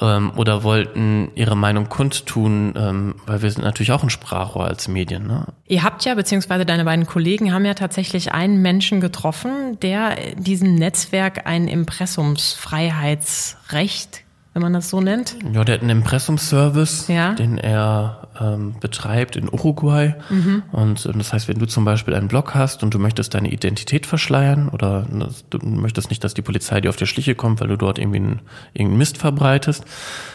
ähm, 0.00 0.32
oder 0.36 0.62
wollten 0.62 1.32
ihre 1.34 1.56
Meinung 1.56 1.88
kundtun, 1.88 2.74
ähm, 2.76 3.14
weil 3.26 3.42
wir 3.42 3.50
sind 3.50 3.64
natürlich 3.64 3.90
auch 3.92 4.02
ein 4.02 4.10
Sprachrohr 4.10 4.66
als 4.66 4.88
Medien. 4.88 5.26
Ne? 5.26 5.46
Ihr 5.66 5.82
habt 5.82 6.04
ja, 6.04 6.14
beziehungsweise 6.14 6.66
deine 6.66 6.84
beiden 6.84 7.06
Kollegen 7.06 7.52
haben 7.52 7.64
ja 7.64 7.74
tatsächlich 7.74 8.32
einen 8.32 8.62
Menschen 8.62 9.00
getroffen, 9.00 9.78
der 9.80 10.16
diesem 10.36 10.74
Netzwerk 10.74 11.46
ein 11.46 11.68
Impressumsfreiheitsrecht 11.68 14.21
wenn 14.54 14.62
man 14.62 14.72
das 14.74 14.90
so 14.90 15.00
nennt. 15.00 15.36
Ja, 15.52 15.64
der 15.64 15.76
hat 15.76 15.80
einen 15.80 15.90
Impressumsservice, 15.90 17.08
ja. 17.08 17.32
den 17.32 17.56
er 17.56 18.28
ähm, 18.38 18.74
betreibt 18.80 19.36
in 19.36 19.48
Uruguay. 19.48 20.14
Mhm. 20.28 20.62
Und 20.72 21.06
ähm, 21.06 21.18
das 21.18 21.32
heißt, 21.32 21.48
wenn 21.48 21.58
du 21.58 21.66
zum 21.66 21.84
Beispiel 21.84 22.14
einen 22.14 22.28
Blog 22.28 22.54
hast 22.54 22.82
und 22.82 22.92
du 22.92 22.98
möchtest 22.98 23.34
deine 23.34 23.50
Identität 23.50 24.06
verschleiern 24.06 24.68
oder 24.68 25.06
du 25.50 25.58
möchtest 25.58 26.10
nicht, 26.10 26.22
dass 26.22 26.34
die 26.34 26.42
Polizei 26.42 26.80
dir 26.80 26.90
auf 26.90 26.96
die 26.96 27.06
Schliche 27.06 27.34
kommt, 27.34 27.60
weil 27.60 27.68
du 27.68 27.76
dort 27.76 27.98
irgendwie 27.98 28.18
einen, 28.18 28.40
irgendeinen 28.74 28.98
Mist 28.98 29.18
verbreitest, 29.18 29.84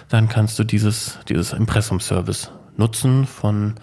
dann 0.09 0.29
kannst 0.29 0.57
du 0.57 0.63
dieses, 0.63 1.19
dieses 1.29 1.53
Impressumsservice 1.53 2.51
nutzen 2.75 3.27
von 3.27 3.75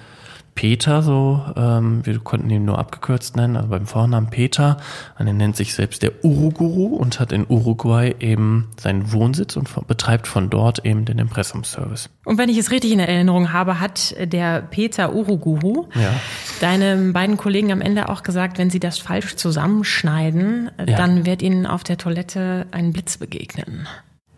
Peter, 0.55 1.03
so, 1.03 1.45
ähm, 1.57 2.07
wir 2.07 2.19
konnten 2.21 2.49
ihn 2.49 2.65
nur 2.65 2.79
abgekürzt 2.79 3.37
nennen, 3.37 3.57
also 3.57 3.69
beim 3.69 3.87
Vornamen 3.87 4.31
Peter. 4.31 4.77
Und 5.19 5.27
er 5.27 5.33
nennt 5.33 5.57
sich 5.57 5.75
selbst 5.75 6.03
der 6.03 6.25
Uruguru 6.25 6.97
und 6.97 7.19
hat 7.19 7.33
in 7.33 7.45
Uruguay 7.49 8.15
eben 8.21 8.71
seinen 8.81 9.11
Wohnsitz 9.13 9.57
und 9.57 9.69
betreibt 9.89 10.27
von 10.29 10.51
dort 10.51 10.85
eben 10.85 11.05
den 11.05 11.19
Impressumservice. 11.19 12.09
Und 12.25 12.39
wenn 12.39 12.49
ich 12.49 12.59
es 12.59 12.71
richtig 12.71 12.93
in 12.93 13.01
Erinnerung 13.01 13.53
habe, 13.53 13.81
hat 13.81 14.15
der 14.21 14.63
Peter 14.63 15.13
Uruguru 15.13 15.87
ja. 15.95 16.13
deine 16.61 17.13
beiden 17.13 17.37
Kollegen 17.37 17.73
am 17.73 17.81
Ende 17.81 18.09
auch 18.09 18.23
gesagt, 18.23 18.59
wenn 18.59 18.71
sie 18.71 18.81
das 18.81 18.99
falsch 18.99 19.35
zusammenschneiden, 19.37 20.71
ja. 20.79 20.97
dann 20.97 21.27
wird 21.27 21.43
ihnen 21.43 21.67
auf 21.67 21.83
der 21.83 21.99
Toilette 21.99 22.67
ein 22.71 22.93
Blitz 22.93 23.17
begegnen. 23.17 23.89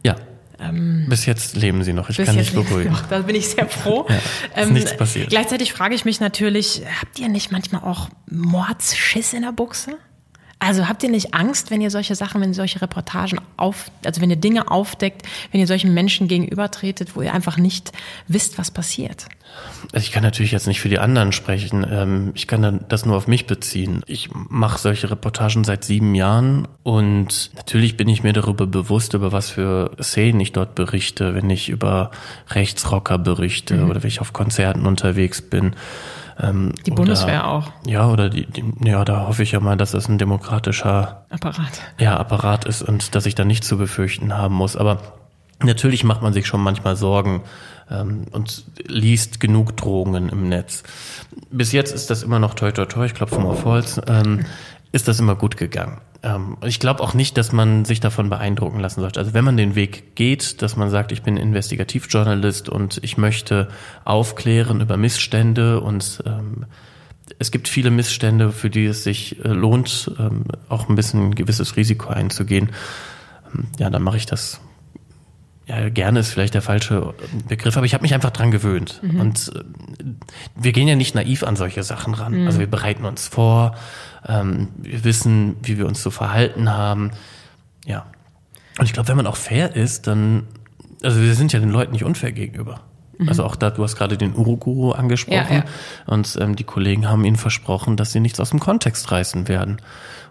Ja, 0.02 0.16
ähm, 0.58 1.06
Bis 1.08 1.26
jetzt 1.26 1.56
leben 1.56 1.82
sie 1.84 1.92
noch. 1.92 2.08
Ich 2.10 2.16
kann 2.16 2.36
nicht 2.36 2.54
beruhigen. 2.54 2.90
Noch. 2.92 3.06
Da 3.06 3.20
bin 3.20 3.36
ich 3.36 3.48
sehr 3.48 3.68
froh. 3.68 4.06
ja, 4.08 4.16
ist 4.16 4.24
ähm, 4.56 4.72
nichts 4.72 4.96
passiert. 4.96 5.30
Gleichzeitig 5.30 5.72
frage 5.72 5.94
ich 5.94 6.04
mich 6.04 6.20
natürlich, 6.20 6.82
habt 7.00 7.18
ihr 7.18 7.28
nicht 7.28 7.52
manchmal 7.52 7.82
auch 7.82 8.08
Mordsschiss 8.30 9.32
in 9.32 9.42
der 9.42 9.52
Buchse? 9.52 9.98
Also 10.66 10.88
habt 10.88 11.04
ihr 11.04 11.10
nicht 11.10 11.32
Angst, 11.32 11.70
wenn 11.70 11.80
ihr 11.80 11.90
solche 11.90 12.16
Sachen, 12.16 12.40
wenn 12.40 12.50
ihr 12.50 12.54
solche 12.54 12.82
Reportagen 12.82 13.40
auf, 13.56 13.88
also 14.04 14.20
wenn 14.20 14.30
ihr 14.30 14.36
Dinge 14.36 14.68
aufdeckt, 14.68 15.22
wenn 15.52 15.60
ihr 15.60 15.68
solchen 15.68 15.94
Menschen 15.94 16.26
gegenübertretet, 16.26 17.14
wo 17.14 17.22
ihr 17.22 17.32
einfach 17.32 17.56
nicht 17.56 17.92
wisst, 18.26 18.58
was 18.58 18.72
passiert? 18.72 19.26
Also 19.92 20.04
ich 20.04 20.10
kann 20.10 20.24
natürlich 20.24 20.50
jetzt 20.50 20.66
nicht 20.66 20.80
für 20.80 20.88
die 20.88 20.98
anderen 20.98 21.30
sprechen. 21.30 21.86
Ähm, 21.88 22.32
ich 22.34 22.48
kann 22.48 22.84
das 22.88 23.06
nur 23.06 23.16
auf 23.16 23.28
mich 23.28 23.46
beziehen. 23.46 24.02
Ich 24.08 24.30
mache 24.32 24.78
solche 24.80 25.08
Reportagen 25.08 25.62
seit 25.62 25.84
sieben 25.84 26.16
Jahren 26.16 26.66
und 26.82 27.52
natürlich 27.54 27.96
bin 27.96 28.08
ich 28.08 28.24
mir 28.24 28.32
darüber 28.32 28.66
bewusst, 28.66 29.14
über 29.14 29.30
was 29.30 29.50
für 29.50 29.92
Szenen 30.02 30.40
ich 30.40 30.50
dort 30.50 30.74
berichte, 30.74 31.36
wenn 31.36 31.48
ich 31.48 31.68
über 31.68 32.10
Rechtsrocker 32.50 33.18
berichte 33.18 33.76
mhm. 33.76 33.90
oder 33.90 34.02
wenn 34.02 34.08
ich 34.08 34.20
auf 34.20 34.32
Konzerten 34.32 34.84
unterwegs 34.84 35.42
bin. 35.42 35.76
Ähm, 36.38 36.72
die 36.84 36.90
Bundeswehr 36.90 37.40
oder, 37.40 37.48
auch. 37.48 37.72
Ja, 37.86 38.08
oder 38.08 38.28
die, 38.28 38.46
die, 38.46 38.64
ja, 38.84 39.04
da 39.04 39.26
hoffe 39.26 39.42
ich 39.42 39.52
ja 39.52 39.60
mal, 39.60 39.76
dass 39.76 39.94
es 39.94 40.08
ein 40.08 40.18
demokratischer 40.18 41.24
Apparat. 41.30 41.80
Ja, 41.98 42.16
Apparat 42.16 42.64
ist 42.66 42.82
und 42.82 43.14
dass 43.14 43.26
ich 43.26 43.34
da 43.34 43.44
nichts 43.44 43.66
zu 43.66 43.78
befürchten 43.78 44.34
haben 44.34 44.54
muss. 44.54 44.76
Aber 44.76 44.98
natürlich 45.62 46.04
macht 46.04 46.22
man 46.22 46.32
sich 46.32 46.46
schon 46.46 46.60
manchmal 46.60 46.96
Sorgen 46.96 47.42
ähm, 47.90 48.26
und 48.32 48.64
liest 48.86 49.40
genug 49.40 49.76
Drohungen 49.76 50.28
im 50.28 50.48
Netz. 50.48 50.82
Bis 51.50 51.72
jetzt 51.72 51.94
ist 51.94 52.10
das 52.10 52.22
immer 52.22 52.38
noch 52.38 52.54
toi 52.54 52.72
toi 52.72 52.84
toi, 52.84 53.06
ich 53.06 53.14
glaube 53.14 53.34
vom 53.34 53.64
Holz, 53.64 54.00
ähm, 54.06 54.44
ist 54.92 55.08
das 55.08 55.18
immer 55.20 55.36
gut 55.36 55.56
gegangen. 55.56 55.98
Ähm, 56.26 56.56
ich 56.64 56.80
glaube 56.80 57.02
auch 57.02 57.14
nicht, 57.14 57.38
dass 57.38 57.52
man 57.52 57.84
sich 57.84 58.00
davon 58.00 58.28
beeindrucken 58.28 58.80
lassen 58.80 59.00
sollte. 59.00 59.20
Also 59.20 59.32
wenn 59.32 59.44
man 59.44 59.56
den 59.56 59.76
Weg 59.76 60.16
geht, 60.16 60.60
dass 60.60 60.76
man 60.76 60.90
sagt, 60.90 61.12
ich 61.12 61.22
bin 61.22 61.36
Investigativjournalist 61.36 62.68
und 62.68 62.98
ich 63.02 63.16
möchte 63.16 63.68
aufklären 64.04 64.80
über 64.80 64.96
Missstände 64.96 65.80
und 65.80 66.22
ähm, 66.26 66.66
es 67.38 67.50
gibt 67.50 67.68
viele 67.68 67.90
Missstände, 67.90 68.50
für 68.50 68.70
die 68.70 68.86
es 68.86 69.04
sich 69.04 69.44
äh, 69.44 69.48
lohnt, 69.48 70.10
ähm, 70.18 70.44
auch 70.68 70.88
ein 70.88 70.96
bisschen 70.96 71.28
ein 71.28 71.34
gewisses 71.34 71.76
Risiko 71.76 72.08
einzugehen. 72.08 72.70
Ähm, 73.54 73.68
ja, 73.78 73.88
dann 73.88 74.02
mache 74.02 74.16
ich 74.16 74.26
das. 74.26 74.60
Ja, 75.66 75.88
gerne 75.88 76.20
ist 76.20 76.30
vielleicht 76.30 76.54
der 76.54 76.62
falsche 76.62 77.14
Begriff, 77.48 77.76
aber 77.76 77.86
ich 77.86 77.94
habe 77.94 78.02
mich 78.02 78.14
einfach 78.14 78.30
dran 78.30 78.52
gewöhnt. 78.52 79.00
Mhm. 79.02 79.20
Und 79.20 79.52
äh, 79.54 79.64
wir 80.54 80.72
gehen 80.72 80.86
ja 80.86 80.94
nicht 80.94 81.14
naiv 81.16 81.42
an 81.42 81.56
solche 81.56 81.82
Sachen 81.82 82.14
ran. 82.14 82.40
Mhm. 82.40 82.46
Also 82.46 82.60
wir 82.60 82.68
bereiten 82.68 83.04
uns 83.04 83.26
vor, 83.26 83.74
ähm, 84.28 84.68
wir 84.76 85.02
wissen, 85.02 85.56
wie 85.62 85.76
wir 85.76 85.86
uns 85.86 86.02
zu 86.02 86.12
verhalten 86.12 86.72
haben. 86.72 87.10
Ja. 87.84 88.06
Und 88.78 88.84
ich 88.84 88.92
glaube, 88.92 89.08
wenn 89.08 89.16
man 89.16 89.26
auch 89.26 89.36
fair 89.36 89.74
ist, 89.74 90.06
dann, 90.06 90.44
also 91.02 91.20
wir 91.20 91.34
sind 91.34 91.52
ja 91.52 91.58
den 91.58 91.70
Leuten 91.70 91.92
nicht 91.92 92.04
unfair 92.04 92.30
gegenüber. 92.30 92.82
Mhm. 93.18 93.28
Also 93.28 93.42
auch 93.42 93.56
da, 93.56 93.70
du 93.70 93.82
hast 93.82 93.96
gerade 93.96 94.16
den 94.16 94.36
Uruguru 94.36 94.92
angesprochen 94.92 95.46
ja, 95.50 95.58
ja. 95.58 95.64
und 96.06 96.36
ähm, 96.40 96.54
die 96.54 96.64
Kollegen 96.64 97.08
haben 97.08 97.24
ihnen 97.24 97.36
versprochen, 97.36 97.96
dass 97.96 98.12
sie 98.12 98.20
nichts 98.20 98.38
aus 98.38 98.50
dem 98.50 98.60
Kontext 98.60 99.10
reißen 99.10 99.48
werden. 99.48 99.78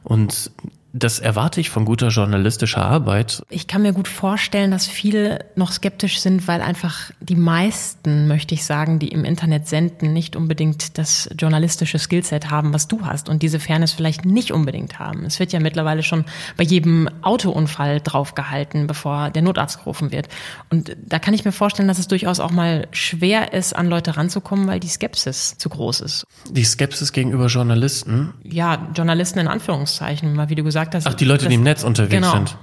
Und 0.03 0.51
das 0.97 1.19
erwarte 1.19 1.59
ich 1.59 1.69
von 1.69 1.83
guter 1.83 2.07
journalistischer 2.07 2.81
Arbeit. 2.81 3.43
Ich 3.49 3.67
kann 3.67 3.81
mir 3.81 3.91
gut 3.91 4.07
vorstellen, 4.07 4.71
dass 4.71 4.87
viele 4.87 5.43
noch 5.55 5.73
skeptisch 5.73 6.21
sind, 6.21 6.47
weil 6.47 6.61
einfach 6.61 7.11
die 7.19 7.35
meisten, 7.35 8.29
möchte 8.29 8.55
ich 8.55 8.63
sagen, 8.63 8.97
die 8.97 9.09
im 9.09 9.25
Internet 9.25 9.67
senden, 9.67 10.13
nicht 10.13 10.37
unbedingt 10.37 10.97
das 10.97 11.29
journalistische 11.37 11.99
Skillset 11.99 12.49
haben, 12.49 12.73
was 12.73 12.87
du 12.87 13.05
hast 13.05 13.27
und 13.27 13.43
diese 13.43 13.59
Fairness 13.59 13.91
vielleicht 13.91 14.23
nicht 14.23 14.53
unbedingt 14.53 14.97
haben. 14.97 15.25
Es 15.25 15.37
wird 15.37 15.51
ja 15.51 15.59
mittlerweile 15.59 16.01
schon 16.01 16.23
bei 16.55 16.63
jedem 16.63 17.09
Autounfall 17.21 17.99
draufgehalten, 17.99 18.87
bevor 18.87 19.31
der 19.31 19.41
Notarzt 19.41 19.79
gerufen 19.79 20.13
wird. 20.13 20.29
Und 20.69 20.95
da 21.05 21.19
kann 21.19 21.33
ich 21.33 21.43
mir 21.43 21.51
vorstellen, 21.51 21.89
dass 21.89 21.99
es 21.99 22.07
durchaus 22.07 22.39
auch 22.39 22.51
mal 22.51 22.87
schwer 22.91 23.51
ist, 23.51 23.75
an 23.75 23.87
Leute 23.87 24.15
ranzukommen, 24.15 24.65
weil 24.67 24.79
die 24.79 24.87
Skepsis 24.87 25.57
zu 25.57 25.67
groß 25.67 25.99
ist. 25.99 26.25
Die 26.49 26.63
Skepsis 26.63 27.11
gegenüber 27.11 27.47
Journalisten? 27.47 28.33
Ja, 28.43 28.87
Journalisten 28.95 29.39
in 29.39 29.49
Anführungszeichen, 29.49 30.33
mal 30.33 30.47
wie 30.47 30.55
du 30.55 30.63
gesagt 30.63 30.84
gesagt 30.91 31.05
hast. 31.05 31.07
Ach, 31.07 31.13
die 31.13 31.25
Leute, 31.25 31.47
die 31.47 31.55
im 31.55 31.63
Netz 31.63 31.83
unterwegs 31.83 32.13
genau. 32.13 32.31
sind. 32.31 32.57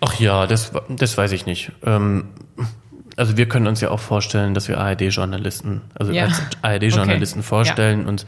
Ach 0.00 0.18
ja, 0.18 0.46
das, 0.46 0.72
das 0.88 1.16
weiß 1.16 1.32
ich 1.32 1.46
nicht. 1.46 1.72
Ähm, 1.84 2.28
also 3.16 3.36
wir 3.36 3.48
können 3.48 3.66
uns 3.66 3.80
ja 3.80 3.90
auch 3.90 4.00
vorstellen, 4.00 4.54
dass 4.54 4.68
wir 4.68 4.78
ARD-Journalisten, 4.78 5.82
also 5.94 6.12
ja. 6.12 6.28
ARD-Journalisten 6.62 7.40
okay. 7.40 7.48
vorstellen 7.48 8.02
ja. 8.02 8.08
und 8.08 8.26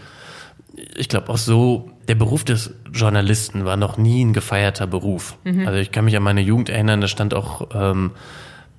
ich 0.97 1.09
glaube 1.09 1.31
auch 1.31 1.39
so, 1.39 1.91
der 2.09 2.15
Beruf 2.15 2.45
des 2.45 2.75
Journalisten 2.93 3.65
war 3.65 3.77
noch 3.77 3.97
nie 3.97 4.25
ein 4.25 4.33
gefeierter 4.33 4.87
Beruf. 4.87 5.37
Mhm. 5.45 5.67
Also 5.67 5.79
ich 5.79 5.93
kann 5.93 6.05
mich 6.05 6.17
an 6.17 6.23
meine 6.23 6.41
Jugend 6.41 6.69
erinnern, 6.69 7.01
da 7.01 7.09
stand 7.09 7.35
auch 7.35 7.69
ähm, 7.75 8.13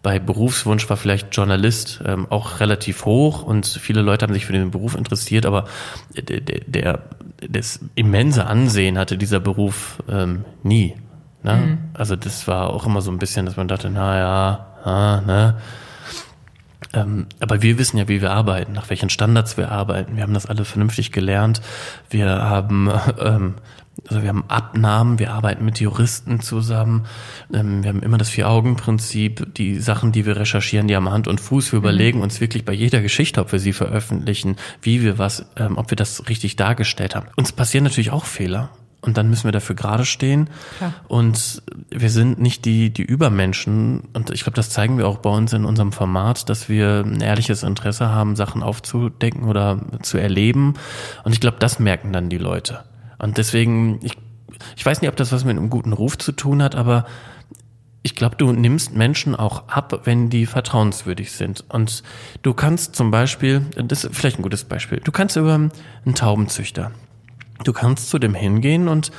bei 0.04 0.20
Berufswunsch 0.20 0.90
war 0.90 0.98
vielleicht 0.98 1.36
Journalist 1.36 2.02
ähm, 2.06 2.28
auch 2.30 2.60
relativ 2.60 3.06
hoch 3.06 3.42
und 3.42 3.66
viele 3.66 4.02
Leute 4.02 4.24
haben 4.24 4.34
sich 4.34 4.46
für 4.46 4.54
den 4.54 4.70
Beruf 4.70 4.96
interessiert, 4.96 5.46
aber 5.46 5.66
der, 6.14 6.42
der, 6.42 7.00
das 7.50 7.80
immense 7.96 8.46
Ansehen 8.46 8.98
hatte 8.98 9.18
dieser 9.18 9.40
Beruf 9.40 10.04
ähm, 10.10 10.44
nie. 10.62 10.96
Ne? 11.42 11.56
Mhm. 11.56 11.78
Also 11.94 12.18
das 12.18 12.48
war 12.48 12.70
auch 12.70 12.86
immer 12.86 13.02
so 13.02 13.12
ein 13.12 13.18
bisschen, 13.18 13.46
dass 13.46 13.56
man 13.56 13.70
dachte, 13.70 13.90
na 13.90 14.18
ja, 14.18 14.68
ah, 14.84 15.22
ne. 15.26 15.56
Ähm, 16.94 17.28
aber 17.40 17.62
wir 17.62 17.78
wissen 17.80 17.98
ja, 17.98 18.08
wie 18.08 18.22
wir 18.22 18.32
arbeiten, 18.32 18.74
nach 18.74 18.90
welchen 18.90 19.10
Standards 19.10 19.58
wir 19.58 19.72
arbeiten. 19.72 20.16
Wir 20.16 20.24
haben 20.24 20.34
das 20.34 20.46
alle 20.46 20.66
vernünftig 20.66 21.12
gelernt. 21.12 21.62
Wir 22.10 22.28
haben 22.28 22.92
ähm, 23.20 23.56
also 24.08 24.22
wir 24.22 24.30
haben 24.30 24.44
Abnahmen, 24.48 25.20
wir 25.20 25.32
arbeiten 25.32 25.64
mit 25.64 25.80
Juristen 25.80 26.40
zusammen, 26.40 27.06
ähm, 27.54 27.84
wir 27.84 27.90
haben 27.90 28.02
immer 28.02 28.18
das 28.18 28.30
Vier-Augen-Prinzip, 28.30 29.54
die 29.56 29.80
Sachen, 29.80 30.12
die 30.12 30.26
wir 30.26 30.36
recherchieren, 30.36 30.88
die 30.88 30.96
haben 30.96 31.10
Hand 31.10 31.28
und 31.28 31.40
Fuß, 31.40 31.72
wir 31.72 31.80
mhm. 31.80 31.86
überlegen 31.86 32.22
uns 32.22 32.42
wirklich 32.42 32.66
bei 32.66 32.74
jeder 32.74 33.02
Geschichte, 33.02 33.40
ob 33.40 33.52
wir 33.52 33.60
sie 33.60 33.74
veröffentlichen, 33.74 34.58
wie 34.82 35.04
wir 35.04 35.18
was, 35.18 35.46
ähm, 35.58 35.78
ob 35.78 35.92
wir 35.92 35.96
das 35.96 36.28
richtig 36.28 36.56
dargestellt 36.56 37.16
haben. 37.16 37.28
Uns 37.36 37.52
passieren 37.52 37.84
natürlich 37.84 38.12
auch 38.12 38.26
Fehler. 38.26 38.70
Und 39.02 39.18
dann 39.18 39.30
müssen 39.30 39.44
wir 39.44 39.52
dafür 39.52 39.76
gerade 39.76 40.06
stehen. 40.06 40.50
Klar. 40.78 40.94
Und 41.10 41.62
wir 41.90 42.10
sind 42.10 42.40
nicht 42.40 42.64
die, 42.64 42.90
die 42.90 43.02
Übermenschen. 43.02 44.08
Und 44.14 44.30
ich 44.30 44.44
glaube, 44.44 44.56
das 44.56 44.70
zeigen 44.70 44.98
wir 44.98 45.10
auch 45.10 45.18
bei 45.18 45.30
uns 45.30 45.52
in 45.52 45.66
unserem 45.66 45.92
Format, 45.92 46.48
dass 46.48 46.70
wir 46.70 47.04
ein 47.06 47.20
ehrliches 47.20 47.64
Interesse 47.64 48.08
haben, 48.08 48.38
Sachen 48.38 48.64
aufzudecken 48.64 49.44
oder 49.44 49.82
zu 50.04 50.18
erleben. 50.18 50.76
Und 51.26 51.34
ich 51.34 51.42
glaube, 51.42 51.58
das 51.60 51.80
merken 51.80 52.14
dann 52.14 52.30
die 52.30 52.38
Leute. 52.38 52.86
Und 53.24 53.38
deswegen, 53.38 54.00
ich, 54.04 54.18
ich 54.76 54.86
weiß 54.86 55.00
nicht, 55.00 55.10
ob 55.10 55.16
das 55.16 55.32
was 55.32 55.46
mit 55.46 55.56
einem 55.56 55.70
guten 55.70 55.94
Ruf 55.94 56.18
zu 56.18 56.34
tun 56.34 56.62
hat, 56.62 56.76
aber 56.76 57.06
ich 58.02 58.18
glaube, 58.18 58.36
du 58.36 58.52
nimmst 58.52 58.94
Menschen 58.94 59.34
auch 59.34 59.70
ab, 59.70 60.02
wenn 60.04 60.30
die 60.30 60.46
vertrauenswürdig 60.46 61.32
sind. 61.32 61.64
Und 61.70 62.04
du 62.42 62.54
kannst 62.54 62.98
zum 62.98 63.12
Beispiel, 63.12 63.66
das 63.78 64.04
ist 64.04 64.14
vielleicht 64.14 64.40
ein 64.40 64.42
gutes 64.42 64.66
Beispiel, 64.66 65.00
du 65.00 65.14
kannst 65.14 65.38
über 65.38 65.54
einen 65.54 66.16
Taubenzüchter, 66.16 66.92
du 67.64 67.72
kannst 67.72 68.10
zu 68.10 68.20
dem 68.20 68.36
hingehen 68.36 68.90
und 68.90 69.12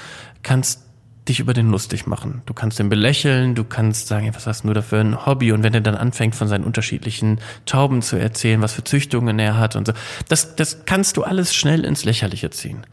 kannst 0.42 0.82
dich 1.26 1.40
über 1.40 1.54
den 1.54 1.70
lustig 1.70 2.06
machen. 2.06 2.42
Du 2.44 2.52
kannst 2.52 2.78
ihn 2.80 2.90
belächeln, 2.90 3.54
du 3.54 3.64
kannst 3.64 4.08
sagen, 4.08 4.30
was 4.34 4.46
hast 4.46 4.64
du 4.64 4.72
da 4.74 4.82
für 4.82 5.00
ein 5.00 5.24
Hobby? 5.24 5.52
Und 5.52 5.62
wenn 5.62 5.72
er 5.72 5.80
dann 5.80 5.94
anfängt, 5.94 6.34
von 6.34 6.46
seinen 6.46 6.64
unterschiedlichen 6.64 7.40
Tauben 7.64 8.02
zu 8.02 8.16
erzählen, 8.16 8.60
was 8.60 8.74
für 8.74 8.84
Züchtungen 8.84 9.38
er 9.38 9.56
hat 9.56 9.76
und 9.76 9.86
so, 9.86 9.94
das, 10.28 10.56
das 10.56 10.84
kannst 10.84 11.16
du 11.16 11.22
alles 11.22 11.54
schnell 11.54 11.86
ins 11.86 12.04
Lächerliche 12.04 12.50
ziehen. 12.50 12.84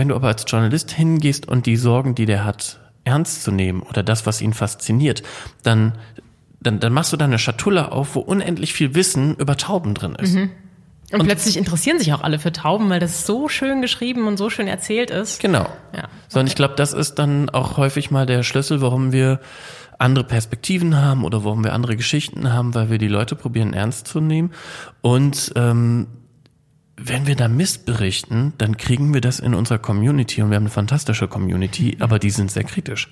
Wenn 0.00 0.08
du 0.08 0.14
aber 0.14 0.28
als 0.28 0.46
Journalist 0.48 0.92
hingehst 0.92 1.46
und 1.46 1.66
die 1.66 1.76
Sorgen, 1.76 2.14
die 2.14 2.24
der 2.24 2.42
hat, 2.42 2.80
ernst 3.04 3.42
zu 3.42 3.50
nehmen 3.50 3.82
oder 3.82 4.02
das, 4.02 4.24
was 4.24 4.40
ihn 4.40 4.54
fasziniert, 4.54 5.22
dann, 5.62 5.92
dann, 6.58 6.80
dann 6.80 6.94
machst 6.94 7.12
du 7.12 7.18
da 7.18 7.26
eine 7.26 7.38
Schatulle 7.38 7.92
auf, 7.92 8.14
wo 8.14 8.20
unendlich 8.20 8.72
viel 8.72 8.94
Wissen 8.94 9.36
über 9.36 9.58
Tauben 9.58 9.92
drin 9.92 10.14
ist. 10.14 10.36
Mhm. 10.36 10.52
Und, 11.12 11.20
und, 11.20 11.26
plötzlich 11.26 11.58
interessieren 11.58 11.98
sich 11.98 12.14
auch 12.14 12.22
alle 12.22 12.38
für 12.38 12.50
Tauben, 12.50 12.88
weil 12.88 12.98
das 12.98 13.26
so 13.26 13.50
schön 13.50 13.82
geschrieben 13.82 14.26
und 14.26 14.38
so 14.38 14.48
schön 14.48 14.68
erzählt 14.68 15.10
ist. 15.10 15.38
Genau. 15.38 15.68
Ja. 15.92 16.04
Okay. 16.04 16.08
So, 16.28 16.40
und 16.40 16.46
ich 16.46 16.54
glaube, 16.54 16.76
das 16.76 16.94
ist 16.94 17.16
dann 17.16 17.50
auch 17.50 17.76
häufig 17.76 18.10
mal 18.10 18.24
der 18.24 18.42
Schlüssel, 18.42 18.80
warum 18.80 19.12
wir 19.12 19.38
andere 19.98 20.24
Perspektiven 20.24 20.96
haben 20.96 21.24
oder 21.26 21.44
warum 21.44 21.62
wir 21.62 21.74
andere 21.74 21.94
Geschichten 21.94 22.50
haben, 22.50 22.74
weil 22.74 22.88
wir 22.88 22.96
die 22.96 23.08
Leute 23.08 23.36
probieren 23.36 23.74
ernst 23.74 24.06
zu 24.06 24.22
nehmen. 24.22 24.52
Und 25.02 25.52
ähm, 25.56 26.06
wenn 27.10 27.26
wir 27.26 27.34
da 27.34 27.48
Mist 27.48 27.86
berichten, 27.86 28.52
dann 28.56 28.76
kriegen 28.76 29.12
wir 29.12 29.20
das 29.20 29.40
in 29.40 29.52
unserer 29.52 29.78
Community 29.78 30.42
und 30.42 30.50
wir 30.50 30.56
haben 30.56 30.62
eine 30.62 30.70
fantastische 30.70 31.26
Community, 31.26 31.96
aber 31.98 32.20
die 32.20 32.30
sind 32.30 32.52
sehr 32.52 32.62
kritisch. 32.62 33.10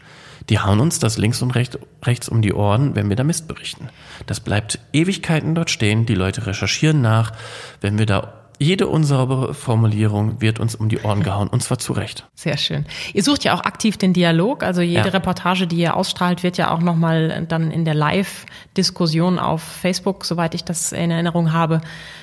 Die 0.48 0.60
hauen 0.60 0.78
uns 0.78 1.00
das 1.00 1.18
links 1.18 1.42
und 1.42 1.50
rechts, 1.50 1.76
rechts 2.04 2.28
um 2.28 2.40
die 2.40 2.54
Ohren, 2.54 2.94
wenn 2.94 3.08
wir 3.08 3.16
da 3.16 3.24
Mist 3.24 3.48
berichten. 3.48 3.88
Das 4.26 4.38
bleibt 4.38 4.78
Ewigkeiten 4.92 5.56
dort 5.56 5.70
stehen, 5.70 6.06
die 6.06 6.14
Leute 6.14 6.46
recherchieren 6.46 7.00
nach. 7.00 7.32
Wenn 7.80 7.98
wir 7.98 8.06
da 8.06 8.37
jede 8.58 8.86
unsaubere 8.86 9.54
Formulierung 9.54 10.40
wird 10.40 10.58
uns 10.58 10.74
um 10.74 10.88
die 10.88 11.00
Ohren 11.00 11.22
gehauen 11.22 11.48
und 11.48 11.62
zwar 11.62 11.78
zu 11.78 11.92
Recht. 11.92 12.26
Sehr 12.34 12.56
schön. 12.56 12.86
Ihr 13.14 13.22
sucht 13.22 13.44
ja 13.44 13.54
auch 13.54 13.64
aktiv 13.64 13.96
den 13.96 14.12
Dialog, 14.12 14.62
also 14.62 14.80
jede 14.80 15.08
ja. 15.08 15.12
Reportage, 15.12 15.66
die 15.66 15.76
ihr 15.76 15.96
ausstrahlt, 15.96 16.42
wird 16.42 16.56
ja 16.58 16.70
auch 16.70 16.80
nochmal 16.80 17.46
dann 17.48 17.70
in 17.70 17.84
der 17.84 17.94
Live-Diskussion 17.94 19.38
auf 19.38 19.62
Facebook, 19.62 20.24
soweit 20.24 20.54
ich 20.54 20.64
das 20.64 20.92
in 20.92 21.10
Erinnerung 21.10 21.52
habe, 21.52 21.80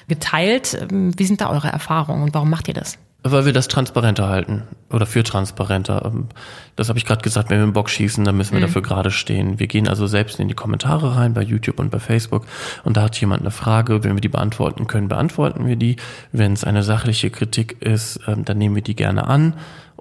geteilt. 0.07 0.85
Wie 0.89 1.25
sind 1.25 1.41
da 1.41 1.49
eure 1.49 1.69
Erfahrungen 1.69 2.23
und 2.23 2.33
warum 2.33 2.49
macht 2.49 2.67
ihr 2.67 2.73
das? 2.73 2.97
Weil 3.27 3.45
wir 3.45 3.53
das 3.53 3.67
transparenter 3.67 4.29
halten 4.29 4.63
oder 4.91 5.07
für 5.07 5.23
transparenter. 5.23 6.03
Ähm, 6.05 6.27
das 6.75 6.89
habe 6.89 6.99
ich 6.99 7.05
gerade 7.05 7.23
gesagt, 7.23 7.49
wenn 7.49 7.57
wir 7.57 7.63
einen 7.63 7.73
Bock 7.73 7.89
schießen, 7.89 8.23
dann 8.23 8.37
müssen 8.37 8.51
wir 8.51 8.59
mhm. 8.59 8.67
dafür 8.67 8.83
gerade 8.83 9.09
stehen. 9.09 9.57
Wir 9.57 9.65
gehen 9.65 9.87
also 9.87 10.05
selbst 10.05 10.39
in 10.39 10.47
die 10.47 10.53
Kommentare 10.53 11.15
rein 11.15 11.33
bei 11.33 11.41
YouTube 11.41 11.79
und 11.79 11.89
bei 11.89 11.97
Facebook 11.97 12.45
und 12.83 12.97
da 12.97 13.01
hat 13.01 13.19
jemand 13.19 13.41
eine 13.41 13.49
Frage, 13.49 14.03
wenn 14.03 14.13
wir 14.13 14.21
die 14.21 14.29
beantworten 14.29 14.85
können, 14.85 15.07
beantworten 15.07 15.65
wir 15.65 15.75
die. 15.75 15.95
Wenn 16.31 16.53
es 16.53 16.63
eine 16.63 16.83
sachliche 16.83 17.31
Kritik 17.31 17.81
ist, 17.81 18.19
ähm, 18.27 18.45
dann 18.45 18.59
nehmen 18.59 18.75
wir 18.75 18.83
die 18.83 18.95
gerne 18.95 19.25
an 19.25 19.55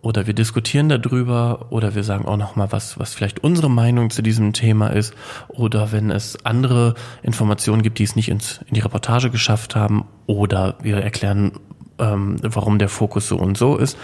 oder 0.04 0.26
wir 0.26 0.34
diskutieren 0.34 0.90
darüber 0.90 1.68
oder 1.70 1.94
wir 1.94 2.04
sagen 2.04 2.26
auch 2.26 2.36
noch 2.36 2.56
mal 2.56 2.70
was, 2.72 2.98
was 2.98 3.14
vielleicht 3.14 3.42
unsere 3.42 3.70
Meinung 3.70 4.10
zu 4.10 4.20
diesem 4.20 4.52
Thema 4.52 4.88
ist 4.88 5.14
oder 5.48 5.92
wenn 5.92 6.10
es 6.10 6.44
andere 6.44 6.94
Informationen 7.22 7.80
gibt, 7.80 7.98
die 7.98 8.04
es 8.04 8.16
nicht 8.16 8.28
ins, 8.28 8.60
in 8.68 8.74
die 8.74 8.80
Reportage 8.80 9.30
geschafft 9.30 9.74
haben 9.74 10.04
oder 10.26 10.76
wir 10.82 10.98
erklären 10.98 11.52
ähm, 11.98 12.36
warum 12.42 12.78
der 12.78 12.88
Fokus 12.88 13.28
so 13.28 13.36
und 13.36 13.56
so 13.56 13.76
ist. 13.76 13.96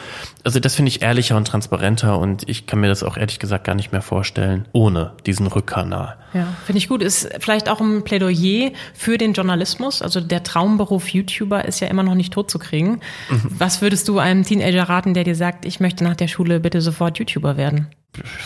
Also 0.44 0.60
das 0.60 0.74
finde 0.74 0.90
ich 0.90 1.02
ehrlicher 1.02 1.36
und 1.36 1.46
transparenter 1.46 2.18
und 2.18 2.48
ich 2.48 2.66
kann 2.66 2.80
mir 2.80 2.88
das 2.88 3.02
auch 3.02 3.16
ehrlich 3.16 3.38
gesagt 3.38 3.64
gar 3.64 3.74
nicht 3.74 3.92
mehr 3.92 4.02
vorstellen 4.02 4.66
ohne 4.72 5.12
diesen 5.26 5.46
Rückkanal. 5.46 6.16
Ja, 6.32 6.46
finde 6.64 6.78
ich 6.78 6.88
gut. 6.88 7.02
Ist 7.02 7.28
vielleicht 7.40 7.68
auch 7.68 7.80
ein 7.80 8.04
Plädoyer 8.04 8.70
für 8.94 9.18
den 9.18 9.32
Journalismus. 9.32 10.02
Also 10.02 10.20
der 10.20 10.42
Traumberuf 10.42 11.08
YouTuber 11.08 11.64
ist 11.64 11.80
ja 11.80 11.88
immer 11.88 12.02
noch 12.02 12.14
nicht 12.14 12.32
tot 12.32 12.50
zu 12.50 12.58
kriegen. 12.58 13.00
Mhm. 13.28 13.50
Was 13.58 13.82
würdest 13.82 14.08
du 14.08 14.18
einem 14.18 14.44
Teenager 14.44 14.88
raten, 14.88 15.14
der 15.14 15.24
dir 15.24 15.34
sagt, 15.34 15.64
ich 15.64 15.80
möchte 15.80 16.04
nach 16.04 16.16
der 16.16 16.28
Schule 16.28 16.60
bitte 16.60 16.80
sofort 16.80 17.18
YouTuber 17.18 17.56
werden? 17.56 17.88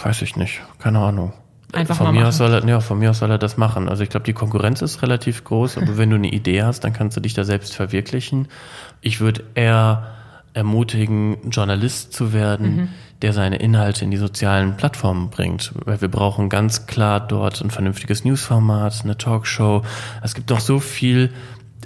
Weiß 0.03 0.23
ich 0.23 0.37
nicht. 0.37 0.61
Keine 0.79 0.99
Ahnung. 1.01 1.33
Einfach 1.75 1.97
von 1.97 2.07
mal 2.07 2.13
mir 2.13 2.21
machen. 2.21 2.29
aus 2.29 2.37
soll 2.37 2.53
er, 2.53 2.65
ja, 2.67 2.81
von 2.81 2.99
mir 2.99 3.11
aus 3.11 3.19
soll 3.19 3.31
er 3.31 3.39
das 3.39 3.57
machen. 3.57 3.89
Also 3.89 4.03
ich 4.03 4.09
glaube, 4.09 4.25
die 4.25 4.33
Konkurrenz 4.33 4.83
ist 4.83 5.03
relativ 5.03 5.45
groß, 5.45 5.79
aber 5.79 5.97
wenn 5.99 6.11
du 6.11 6.17
eine 6.17 6.29
Idee 6.29 6.63
hast, 6.63 6.81
dann 6.81 6.93
kannst 6.93 7.17
du 7.17 7.21
dich 7.21 7.35
da 7.35 7.45
selbst 7.45 7.75
verwirklichen. 7.75 8.49
Ich 9.05 9.21
würde 9.21 9.45
eher 9.55 10.15
ermutigen, 10.55 11.51
Journalist 11.51 12.13
zu 12.13 12.33
werden, 12.33 12.77
mhm. 12.77 12.89
der 13.23 13.33
seine 13.33 13.57
Inhalte 13.57 14.05
in 14.05 14.11
die 14.11 14.17
sozialen 14.17 14.77
Plattformen 14.77 15.29
bringt. 15.29 15.73
Weil 15.85 16.01
wir 16.01 16.09
brauchen 16.09 16.49
ganz 16.49 16.87
klar 16.87 17.21
dort 17.21 17.61
ein 17.61 17.71
vernünftiges 17.71 18.25
Newsformat, 18.25 19.03
eine 19.05 19.19
Talkshow. 19.19 19.83
Es 20.23 20.35
gibt 20.35 20.49
noch 20.49 20.61
so 20.61 20.81
viel, 20.81 21.33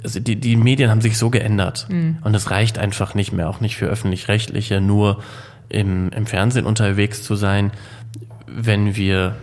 also 0.03 0.19
die, 0.19 0.37
die 0.37 0.55
Medien 0.55 0.89
haben 0.89 1.01
sich 1.01 1.17
so 1.17 1.29
geändert. 1.29 1.87
Mhm. 1.89 2.19
Und 2.21 2.33
es 2.35 2.51
reicht 2.51 2.77
einfach 2.77 3.15
nicht 3.15 3.33
mehr, 3.33 3.49
auch 3.49 3.59
nicht 3.59 3.75
für 3.75 3.87
öffentlich-rechtliche, 3.87 4.79
nur 4.79 5.21
im, 5.67 6.09
im 6.11 6.25
Fernsehen 6.25 6.65
unterwegs 6.65 7.21
zu 7.21 7.35
sein, 7.35 7.71
wenn 8.47 8.95
wir 8.95 9.35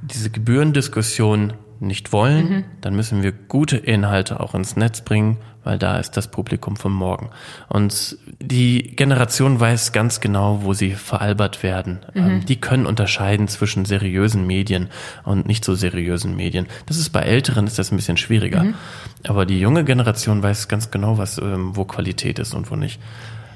diese 0.00 0.30
Gebührendiskussion 0.30 1.52
nicht 1.80 2.12
wollen, 2.12 2.48
mhm. 2.48 2.64
dann 2.80 2.96
müssen 2.96 3.22
wir 3.22 3.32
gute 3.32 3.76
Inhalte 3.76 4.40
auch 4.40 4.54
ins 4.54 4.76
Netz 4.76 5.00
bringen, 5.02 5.38
weil 5.64 5.78
da 5.78 5.98
ist 5.98 6.16
das 6.16 6.30
Publikum 6.30 6.76
von 6.76 6.92
morgen. 6.92 7.30
Und 7.68 8.16
die 8.40 8.94
Generation 8.94 9.58
weiß 9.58 9.92
ganz 9.92 10.20
genau, 10.20 10.60
wo 10.62 10.74
sie 10.74 10.92
veralbert 10.92 11.62
werden. 11.62 12.00
Mhm. 12.14 12.26
Ähm, 12.26 12.46
die 12.46 12.60
können 12.60 12.86
unterscheiden 12.86 13.48
zwischen 13.48 13.84
seriösen 13.84 14.46
Medien 14.46 14.88
und 15.24 15.46
nicht 15.46 15.64
so 15.64 15.74
seriösen 15.74 16.36
Medien. 16.36 16.66
Das 16.86 16.98
ist 16.98 17.10
bei 17.10 17.22
Älteren 17.22 17.66
ist 17.66 17.78
das 17.78 17.90
ein 17.90 17.96
bisschen 17.96 18.16
schwieriger. 18.16 18.62
Mhm. 18.62 18.74
Aber 19.26 19.44
die 19.44 19.58
junge 19.58 19.84
Generation 19.84 20.42
weiß 20.42 20.68
ganz 20.68 20.90
genau, 20.90 21.18
was, 21.18 21.38
ähm, 21.38 21.76
wo 21.76 21.84
Qualität 21.84 22.38
ist 22.38 22.54
und 22.54 22.70
wo 22.70 22.76
nicht. 22.76 23.00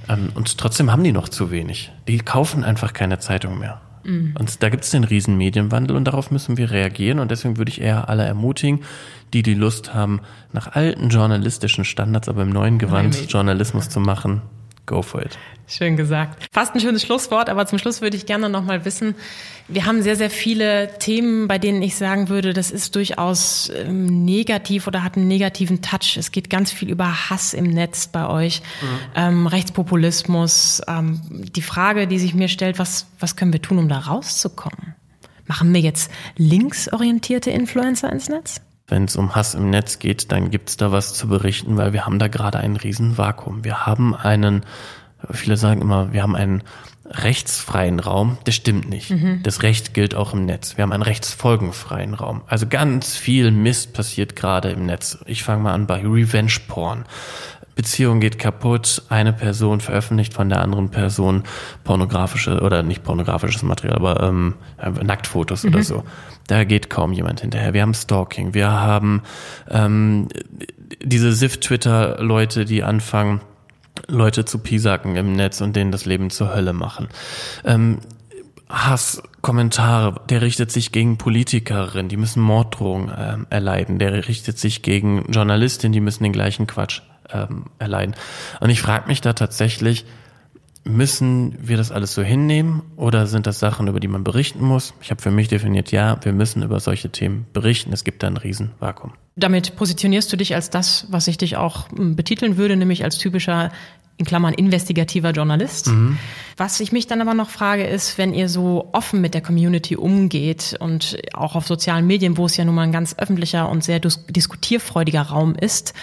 Ähm, 0.09 0.31
und 0.35 0.59
trotzdem 0.59 0.91
haben 0.91 1.05
die 1.05 1.13
noch 1.13 1.29
zu 1.29 1.51
wenig. 1.51 1.93
Die 2.09 2.19
kaufen 2.19 2.65
einfach 2.65 2.93
keine 2.93 3.19
Zeitung 3.21 3.59
mehr. 3.59 3.81
Mhm. 4.05 4.35
Und 4.39 4.63
da 4.63 4.69
gibt 4.69 4.85
es 4.85 4.91
den 4.91 5.05
riesen 5.05 5.37
Medienwandel 5.37 5.97
und 5.97 6.05
darauf 6.05 6.31
müssen 6.31 6.57
wir 6.57 6.71
reagieren. 6.71 7.19
Und 7.19 7.31
deswegen 7.31 7.57
würde 7.57 7.71
ich 7.71 7.81
eher 7.81 8.09
alle 8.09 8.25
ermutigen, 8.25 8.81
die 9.33 9.43
die 9.43 9.55
Lust 9.55 9.95
haben, 9.95 10.21
nach 10.53 10.73
alten 10.73 11.09
journalistischen 11.09 11.85
Standards, 11.85 12.29
aber 12.29 12.43
im 12.43 12.51
neuen 12.51 12.79
Gewand 12.79 13.31
Journalismus 13.31 13.89
zu 13.89 14.01
machen, 14.01 14.43
go 14.91 15.03
for 15.03 15.23
it. 15.23 15.39
Schön 15.69 15.97
gesagt. 15.97 16.49
Fast 16.53 16.75
ein 16.75 16.81
schönes 16.81 17.03
Schlusswort, 17.03 17.49
aber 17.49 17.65
zum 17.65 17.79
Schluss 17.79 18.01
würde 18.01 18.17
ich 18.17 18.27
gerne 18.27 18.51
noch 18.51 18.65
mal 18.65 18.85
wissen, 18.85 19.15
wir 19.69 19.87
haben 19.87 20.03
sehr, 20.03 20.17
sehr 20.17 20.31
viele 20.31 20.99
Themen, 20.99 21.47
bei 21.47 21.59
denen 21.59 21.81
ich 21.81 21.95
sagen 21.95 22.29
würde, 22.29 22.53
das 22.53 22.73
ist 22.73 22.97
durchaus 22.97 23.71
ähm, 23.73 24.25
negativ 24.25 24.89
oder 24.89 25.05
hat 25.05 25.17
einen 25.17 25.29
negativen 25.29 25.81
Touch. 25.81 26.17
Es 26.17 26.33
geht 26.33 26.51
ganz 26.51 26.73
viel 26.73 26.91
über 26.91 27.31
Hass 27.31 27.55
im 27.55 27.71
Netz 27.71 28.09
bei 28.09 28.29
euch, 28.29 28.63
mhm. 28.83 28.87
ähm, 29.15 29.47
Rechtspopulismus. 29.47 30.83
Ähm, 30.89 31.21
die 31.31 31.63
Frage, 31.63 32.09
die 32.09 32.19
sich 32.19 32.35
mir 32.35 32.49
stellt, 32.49 32.81
was, 32.81 33.07
was 33.21 33.37
können 33.37 33.53
wir 33.53 33.63
tun, 33.63 33.79
um 33.79 33.89
da 33.89 34.01
rauszukommen? 34.01 34.97
Machen 35.47 35.73
wir 35.73 35.81
jetzt 35.81 36.11
linksorientierte 36.37 37.51
Influencer 37.51 38.11
ins 38.11 38.29
Netz? 38.29 38.61
Wenn 38.91 39.05
es 39.05 39.17
um 39.17 39.35
Hass 39.35 39.55
im 39.55 39.71
Netz 39.71 39.99
geht, 39.99 40.33
dann 40.33 40.51
gibt's 40.51 40.77
da 40.77 40.93
was 40.93 41.15
zu 41.15 41.29
berichten, 41.29 41.77
weil 41.77 41.93
wir 41.93 42.07
haben 42.07 42.19
da 42.19 42.29
gerade 42.29 42.59
einen 42.59 42.77
riesen 42.77 43.19
Vakuum. 43.19 43.65
Wir 43.65 43.87
haben 43.87 44.15
einen, 44.15 44.63
viele 45.31 45.57
sagen 45.57 45.81
immer, 45.81 46.13
wir 46.13 46.23
haben 46.23 46.37
einen 46.37 46.63
rechtsfreien 47.11 47.99
Raum. 48.01 48.39
Das 48.45 48.55
stimmt 48.55 48.89
nicht. 48.89 49.11
Mhm. 49.11 49.43
Das 49.43 49.63
Recht 49.63 49.95
gilt 49.95 50.15
auch 50.15 50.33
im 50.33 50.45
Netz. 50.45 50.77
Wir 50.77 50.83
haben 50.83 50.93
einen 50.93 51.03
rechtsfolgenfreien 51.03 52.15
Raum. 52.15 52.43
Also 52.47 52.67
ganz 52.67 53.17
viel 53.17 53.51
Mist 53.51 53.93
passiert 53.93 54.37
gerade 54.37 54.71
im 54.71 54.87
Netz. 54.87 55.19
Ich 55.27 55.43
fange 55.43 55.63
mal 55.65 55.73
an 55.73 55.87
bei 55.87 56.01
Revenge 56.01 56.57
Porn. 56.69 57.05
Beziehung 57.75 58.21
geht 58.21 58.39
kaputt, 58.39 59.03
eine 59.09 59.33
Person 59.33 59.81
veröffentlicht 59.81 60.35
von 60.35 60.49
der 60.49 60.61
anderen 60.61 60.91
Person 60.91 61.45
pornografische 61.83 62.61
oder 62.61 62.83
nicht 62.83 63.03
pornografisches 63.03 63.63
Material, 63.63 63.97
aber 63.97 64.23
ähm, 64.23 64.55
Nacktfotos 65.03 65.65
mhm. 65.65 65.71
oder 65.71 65.83
so. 65.83 66.05
Da 66.47 66.65
geht 66.65 66.91
kaum 66.91 67.13
jemand 67.13 67.41
hinterher. 67.41 67.75
Wir 67.75 67.83
haben 67.83 67.95
Stalking, 67.95 68.55
wir 68.55 68.71
haben 68.71 69.23
ähm, 69.71 70.29
diese 71.03 71.33
SIF-Twitter-Leute, 71.33 72.65
die 72.65 72.83
anfangen, 72.83 73.41
Leute 74.09 74.45
zu 74.45 74.59
pisacken 74.59 75.17
im 75.17 75.35
Netz 75.35 75.61
und 75.61 75.77
denen 75.77 75.93
das 75.93 76.07
Leben 76.07 76.31
zur 76.31 76.55
Hölle 76.55 76.73
machen. 76.73 77.09
Ähm, 77.65 77.99
Hass, 78.69 79.23
der 79.43 80.43
richtet 80.43 80.71
sich 80.71 80.93
gegen 80.93 81.19
Politikerinnen, 81.19 82.09
die 82.09 82.17
müssen 82.17 82.41
Morddrohungen 82.41 83.09
äh, 83.09 83.37
erleiden, 83.51 83.99
der 83.99 84.29
richtet 84.29 84.59
sich 84.59 84.83
gegen 84.83 85.25
Journalistinnen, 85.31 85.93
die 85.93 86.01
müssen 86.01 86.23
den 86.23 86.33
gleichen 86.33 86.69
Quatsch 86.69 87.03
ähm, 87.33 87.67
erleiden. 87.79 88.15
Und 88.61 88.71
ich 88.71 88.81
frage 88.81 89.09
mich 89.09 89.21
da 89.21 89.33
tatsächlich, 89.33 90.05
müssen 90.85 91.57
wir 91.61 91.77
das 91.77 91.93
alles 91.93 92.15
so 92.15 92.23
hinnehmen 92.23 92.83
oder 92.97 93.27
sind 93.27 93.47
das 93.47 93.59
Sachen, 93.59 93.89
über 93.89 94.01
die 94.01 94.09
man 94.09 94.25
berichten 94.25 94.65
muss? 94.65 94.95
Ich 95.03 95.11
habe 95.11 95.21
für 95.21 95.31
mich 95.31 95.49
definiert, 95.49 95.93
ja, 95.93 96.19
wir 96.23 96.33
müssen 96.33 96.63
über 96.63 96.81
solche 96.81 97.11
Themen 97.11 97.47
berichten. 97.53 97.93
Es 97.93 98.05
gibt 98.05 98.23
da 98.23 98.29
ein 98.29 98.37
Riesenvakuum. 98.37 99.13
Damit 99.37 99.77
positionierst 99.77 100.33
du 100.33 100.37
dich 100.37 100.55
als 100.55 100.71
das, 100.71 101.07
was 101.11 101.29
ich 101.29 101.39
dich 101.39 101.57
auch 101.57 101.89
hm, 101.91 102.17
betiteln 102.17 102.57
würde, 102.57 102.77
nämlich 102.77 103.05
als 103.05 103.19
typischer 103.19 103.71
in 104.21 104.27
Klammern 104.27 104.55
investigativer 104.55 105.31
Journalist. 105.31 105.89
Mhm. 105.89 106.19
Was 106.59 106.79
ich 106.81 106.93
mich 106.93 107.07
dann 107.07 107.23
aber 107.23 107.33
noch 107.33 107.49
frage, 107.49 107.85
ist, 107.85 108.19
wenn 108.19 108.35
ihr 108.35 108.51
so 108.51 108.91
offen 108.93 109.23
mit 109.23 109.33
der 109.33 109.41
Community 109.41 109.97
umgeht 109.97 110.77
und 110.79 111.17
auch 111.33 111.57
auf 111.57 111.67
sozialen 111.67 112.07
Medien, 112.07 112.37
wo 112.37 112.45
es 112.45 112.57
ja 112.57 112.67
nun 112.67 112.75
mal 112.75 112.83
ein 112.83 112.93
ganz 112.93 113.15
öffentlicher 113.19 113.71
und 113.71 113.83
sehr 113.83 113.99
diskutierfreudiger 113.99 115.23
Raum 115.23 115.55
ist, 115.55 115.95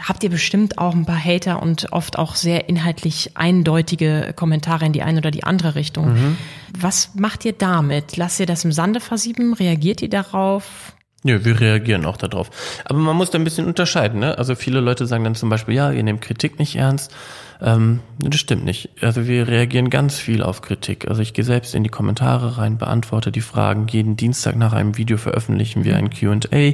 habt 0.00 0.22
ihr 0.22 0.30
bestimmt 0.30 0.78
auch 0.78 0.94
ein 0.94 1.06
paar 1.06 1.22
Hater 1.22 1.60
und 1.60 1.92
oft 1.92 2.18
auch 2.18 2.36
sehr 2.36 2.68
inhaltlich 2.68 3.32
eindeutige 3.34 4.32
Kommentare 4.36 4.86
in 4.86 4.92
die 4.92 5.02
eine 5.02 5.18
oder 5.18 5.32
die 5.32 5.42
andere 5.42 5.74
Richtung. 5.74 6.14
Mhm. 6.14 6.38
Was 6.78 7.10
macht 7.16 7.44
ihr 7.44 7.52
damit? 7.52 8.16
Lasst 8.16 8.38
ihr 8.38 8.46
das 8.46 8.64
im 8.64 8.70
Sande 8.70 9.00
versieben? 9.00 9.54
Reagiert 9.54 10.02
ihr 10.02 10.10
darauf? 10.10 10.95
Ja, 11.26 11.44
wir 11.44 11.60
reagieren 11.60 12.04
auch 12.04 12.16
darauf. 12.16 12.50
Aber 12.84 12.98
man 12.98 13.16
muss 13.16 13.30
da 13.30 13.38
ein 13.38 13.44
bisschen 13.44 13.66
unterscheiden. 13.66 14.20
Ne? 14.20 14.38
Also 14.38 14.54
viele 14.54 14.80
Leute 14.80 15.06
sagen 15.06 15.24
dann 15.24 15.34
zum 15.34 15.48
Beispiel, 15.48 15.74
ja, 15.74 15.90
ihr 15.90 16.02
nehmt 16.02 16.20
Kritik 16.20 16.58
nicht 16.58 16.76
ernst. 16.76 17.12
Ähm, 17.60 18.00
das 18.18 18.38
stimmt 18.38 18.64
nicht. 18.64 18.90
Also 19.00 19.26
wir 19.26 19.48
reagieren 19.48 19.90
ganz 19.90 20.18
viel 20.18 20.42
auf 20.42 20.62
Kritik. 20.62 21.08
Also 21.08 21.22
ich 21.22 21.32
gehe 21.34 21.44
selbst 21.44 21.74
in 21.74 21.82
die 21.82 21.90
Kommentare 21.90 22.58
rein, 22.58 22.78
beantworte 22.78 23.32
die 23.32 23.40
Fragen. 23.40 23.86
Jeden 23.88 24.16
Dienstag 24.16 24.56
nach 24.56 24.72
einem 24.72 24.96
Video 24.96 25.16
veröffentlichen 25.16 25.84
wir 25.84 25.96
ein 25.96 26.10
Q&A, 26.10 26.72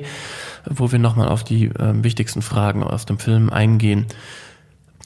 wo 0.69 0.93
wir 0.93 0.99
nochmal 0.99 1.29
auf 1.29 1.45
die 1.45 1.67
äh, 1.67 2.05
wichtigsten 2.05 2.43
Fragen 2.43 2.83
aus 2.83 3.07
dem 3.07 3.19
Film 3.19 3.51
eingehen. 3.51 4.07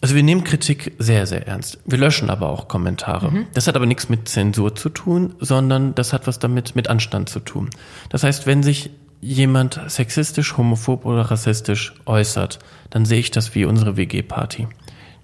Also 0.02 0.14
wir 0.14 0.22
nehmen 0.22 0.44
Kritik 0.44 0.92
sehr, 0.98 1.26
sehr 1.26 1.46
ernst. 1.46 1.78
Wir 1.87 1.98
löschen 1.98 2.30
aber 2.30 2.50
auch 2.50 2.68
Kommentare. 2.68 3.30
Mhm. 3.30 3.46
Das 3.54 3.66
hat 3.66 3.76
aber 3.76 3.87
nichts 3.87 4.09
mit 4.09 4.28
Zensur 4.28 4.74
zu 4.74 4.88
tun, 4.88 5.35
sondern 5.40 5.94
das 5.94 6.12
hat 6.12 6.26
was 6.26 6.38
damit 6.38 6.76
mit 6.76 6.88
Anstand 6.88 7.28
zu 7.28 7.40
tun. 7.40 7.70
Das 8.11 8.22
heißt, 8.22 8.46
wenn 8.46 8.62
sich 8.62 8.90
jemand 9.20 9.81
sexistisch, 9.88 10.57
homophob 10.57 11.05
oder 11.05 11.22
rassistisch 11.22 11.94
äußert, 12.07 12.59
dann 12.90 13.05
sehe 13.05 13.20
ich 13.20 13.31
das 13.31 13.55
wie 13.55 13.64
unsere 13.64 13.96
WG-Party 13.96 14.68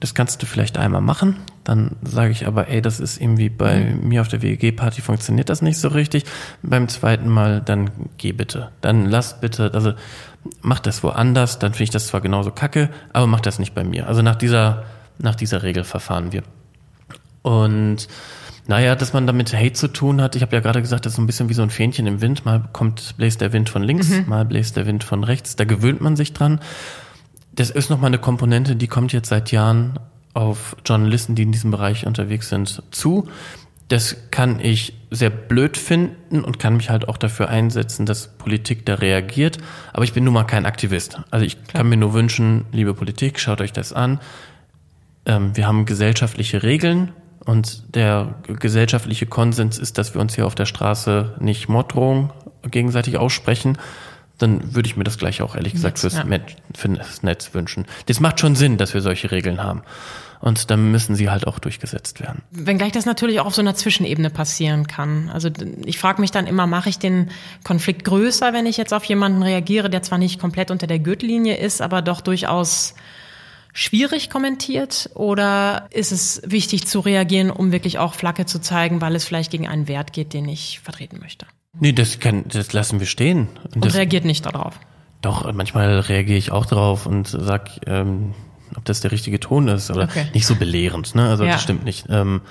das 0.03 0.15
kannst 0.15 0.43
du 0.43 0.47
vielleicht 0.47 0.79
einmal 0.79 1.01
machen. 1.01 1.37
Dann 1.63 1.95
sage 2.03 2.33
ich 2.33 2.49
aber, 2.49 2.67
ey, 2.67 2.83
das 2.83 2.99
ist 2.99 3.21
irgendwie 3.21 3.49
bei 3.49 3.79
mhm. 3.79 4.09
mir 4.09 4.21
auf 4.21 4.27
der 4.27 4.43
WG-Party 4.43 5.01
funktioniert 5.01 5.49
das 5.49 5.63
nicht 5.63 5.79
so 5.79 5.87
richtig. 5.87 6.25
Beim 6.61 6.89
zweiten 6.89 7.29
Mal, 7.29 7.61
dann 7.61 7.91
geh 8.19 8.33
bitte. 8.33 8.73
Dann 8.81 9.07
lass 9.07 9.41
bitte, 9.41 9.71
also 9.73 9.93
mach 10.61 10.81
das 10.81 11.05
woanders, 11.05 11.61
dann 11.61 11.73
finde 11.73 11.85
ich 11.85 11.91
das 11.91 12.09
zwar 12.09 12.21
genauso 12.21 12.51
kacke, 12.51 12.91
aber 13.13 13.29
mach 13.29 13.39
das 13.39 13.61
nicht 13.61 13.77
bei 13.77 13.85
mir. 13.85 14.09
Also 14.09 14.23
nach 14.23 14.35
dieser, 14.35 14.83
nach 15.19 15.37
dieser 15.37 15.63
Regel 15.63 15.85
verfahren 15.85 16.33
wir. 16.33 16.43
Und 17.43 18.09
naja, 18.67 18.95
dass 18.95 19.13
man 19.13 19.27
damit 19.27 19.53
Hate 19.53 19.73
zu 19.73 19.89
tun 19.89 20.21
hat, 20.21 20.37
ich 20.37 20.43
habe 20.43 20.55
ja 20.55 20.61
gerade 20.61 20.81
gesagt, 20.81 21.05
das 21.05 21.13
ist 21.13 21.17
so 21.17 21.23
ein 21.23 21.27
bisschen 21.27 21.49
wie 21.49 21.55
so 21.55 21.63
ein 21.63 21.71
Fähnchen 21.71 22.07
im 22.07 22.21
Wind. 22.21 22.45
Mal 22.45 22.63
kommt, 22.73 23.17
bläst 23.17 23.41
der 23.41 23.53
Wind 23.53 23.69
von 23.69 23.83
links, 23.83 24.09
mhm. 24.09 24.25
mal 24.29 24.45
bläst 24.45 24.77
der 24.77 24.87
Wind 24.87 25.05
von 25.05 25.25
rechts. 25.25 25.57
Da 25.57 25.65
gewöhnt 25.65 26.01
man 26.01 26.17
sich 26.17 26.33
dran 26.33 26.61
das 27.55 27.71
ist 27.71 27.91
nochmal 27.91 28.09
eine 28.09 28.19
Komponente, 28.19 28.77
die 28.77 28.89
kommt 28.89 29.13
jetzt 29.13 29.29
seit 29.29 29.53
Jahren 29.53 29.99
auf 30.35 30.77
Journalisten, 30.85 31.35
die 31.35 31.43
in 31.43 31.53
diesem 31.53 31.71
Bereich 31.71 32.07
unterwegs 32.07 32.49
sind, 32.49 32.83
zu. 32.91 33.29
Das 33.89 34.17
kann 34.31 34.59
ich 34.59 34.95
sehr 35.11 35.29
blöd 35.29 35.77
finden 35.77 36.43
und 36.43 36.59
kann 36.59 36.79
mich 36.79 36.89
halt 36.89 37.09
auch 37.09 37.19
dafür 37.19 37.51
einsetzen, 37.51 38.07
dass 38.07 38.29
Politik 38.39 38.87
da 38.87 38.95
reagiert. 38.95 39.59
Aber 39.93 40.05
ich 40.05 40.15
bin 40.15 40.25
nun 40.25 40.33
mal 40.33 40.45
kein 40.45 40.65
Aktivist. 40.65 41.21
Also 41.31 41.45
ich 41.45 41.63
Klar. 41.65 41.83
kann 41.83 41.91
mir 41.91 41.99
nur 41.99 42.15
wünschen, 42.15 42.65
liebe 42.73 42.95
Politik, 42.95 43.39
schaut 43.39 43.61
euch 43.61 43.73
das 43.73 43.93
an. 43.93 44.19
Ähm, 45.27 45.55
wir 45.55 45.67
haben 45.67 45.85
gesellschaftliche 45.85 46.63
Regeln 46.63 47.13
und 47.45 47.95
der 47.95 48.35
gesellschaftliche 48.47 49.27
Konsens 49.27 49.79
ist, 49.79 49.99
dass 49.99 50.15
wir 50.15 50.21
uns 50.21 50.35
hier 50.35 50.47
auf 50.47 50.55
der 50.55 50.67
Straße 50.67 51.37
nicht 51.41 51.69
Morddrohungen 51.69 52.31
gegenseitig 52.71 53.19
aussprechen, 53.19 53.79
dann 54.39 54.75
würde 54.75 54.89
ich 54.89 54.97
mir 54.97 55.05
das 55.05 55.19
gleich 55.19 55.43
auch 55.43 55.55
ehrlich 55.55 55.73
gesagt 55.73 55.99
fürs, 55.99 56.15
ja. 56.15 56.25
für 56.75 56.89
das 56.89 57.23
Netz 57.23 57.55
wünschen. 57.55 57.87
Das 58.07 58.21
macht 58.21 58.41
schon 58.41 58.57
Sinn, 58.57 58.77
dass 58.77 58.95
wir 58.95 59.01
solche 59.01 59.31
Regeln 59.31 59.63
haben. 59.63 59.83
Und 60.41 60.73
dann 60.73 60.91
müssen 60.91 61.15
sie 61.15 61.31
halt 61.31 61.47
auch 61.47 61.61
durchgesetzt 61.61 62.21
werden. 62.21 62.43
Wenngleich 62.51 62.91
das 62.91 63.07
natürlich 63.07 63.39
auch 63.39 63.47
auf 63.47 63.55
so 63.55 63.63
einer 63.63 63.77
Zwischenebene 63.77 64.29
passieren 64.29 64.89
kann. 64.89 65.31
Also 65.33 65.49
ich 65.85 66.01
frage 66.01 66.21
mich 66.21 66.33
dann 66.33 66.49
immer, 66.49 66.67
mache 66.67 66.89
ich 66.89 66.99
den 66.99 67.31
Konflikt 67.63 68.05
größer, 68.05 68.53
wenn 68.53 68.67
ich 68.67 68.77
jetzt 68.77 68.93
auf 68.93 69.05
jemanden 69.05 69.45
reagiere, 69.45 69.89
der 69.89 70.03
zwar 70.03 70.19
nicht 70.19 70.41
komplett 70.41 70.73
unter 70.73 70.89
der 70.89 70.99
Gürtellinie 70.99 71.57
ist, 71.59 71.81
aber 71.81 72.03
doch 72.03 72.21
durchaus 72.21 72.95
schwierig 73.73 74.31
kommentiert? 74.31 75.11
Oder 75.15 75.89
ist 75.91 76.13
es 76.13 76.43
wichtig 76.45 76.87
zu 76.87 77.01
reagieren, 77.01 77.51
um 77.51 77.73
wirklich 77.73 77.99
auch 77.99 78.15
Flagge 78.15 78.47
zu 78.47 78.61
zeigen, 78.61 79.01
weil 79.01 79.15
es 79.15 79.25
vielleicht 79.25 79.51
gegen 79.51 79.69
einen 79.69 79.89
Wert 79.89 80.13
geht, 80.13 80.33
den 80.33 80.49
ich 80.49 80.81
vertreten 80.81 81.19
möchte? 81.21 81.47
Nee, 81.79 81.93
das 81.93 82.21
kann, 82.21 82.45
das 82.49 82.73
lassen 82.73 83.01
wir 83.01 83.07
stehen. 83.07 83.49
Und, 83.75 83.85
und 83.85 83.95
reagiert 83.95 84.25
nicht 84.25 84.45
darauf. 84.45 84.79
Doch, 85.23 85.51
manchmal 85.53 86.01
reagiere 86.01 86.39
ich 86.39 86.51
auch 86.51 86.67
darauf 86.67 87.07
und 87.07 87.29
sag, 87.29 87.71
ähm, 87.87 88.35
ob 88.77 88.85
das 88.85 89.01
der 89.01 89.13
richtige 89.13 89.41
Ton 89.41 89.69
ist 89.69 89.91
oder 89.91 90.05
okay. 90.05 90.27
nicht 90.35 90.47
so 90.47 90.57
belehrend, 90.57 91.15
ne? 91.15 91.29
Also 91.29 91.45
ja. 91.45 91.53
das 91.53 91.63
stimmt 91.63 91.85
nicht. 91.85 92.07
Ähm, 92.11 92.43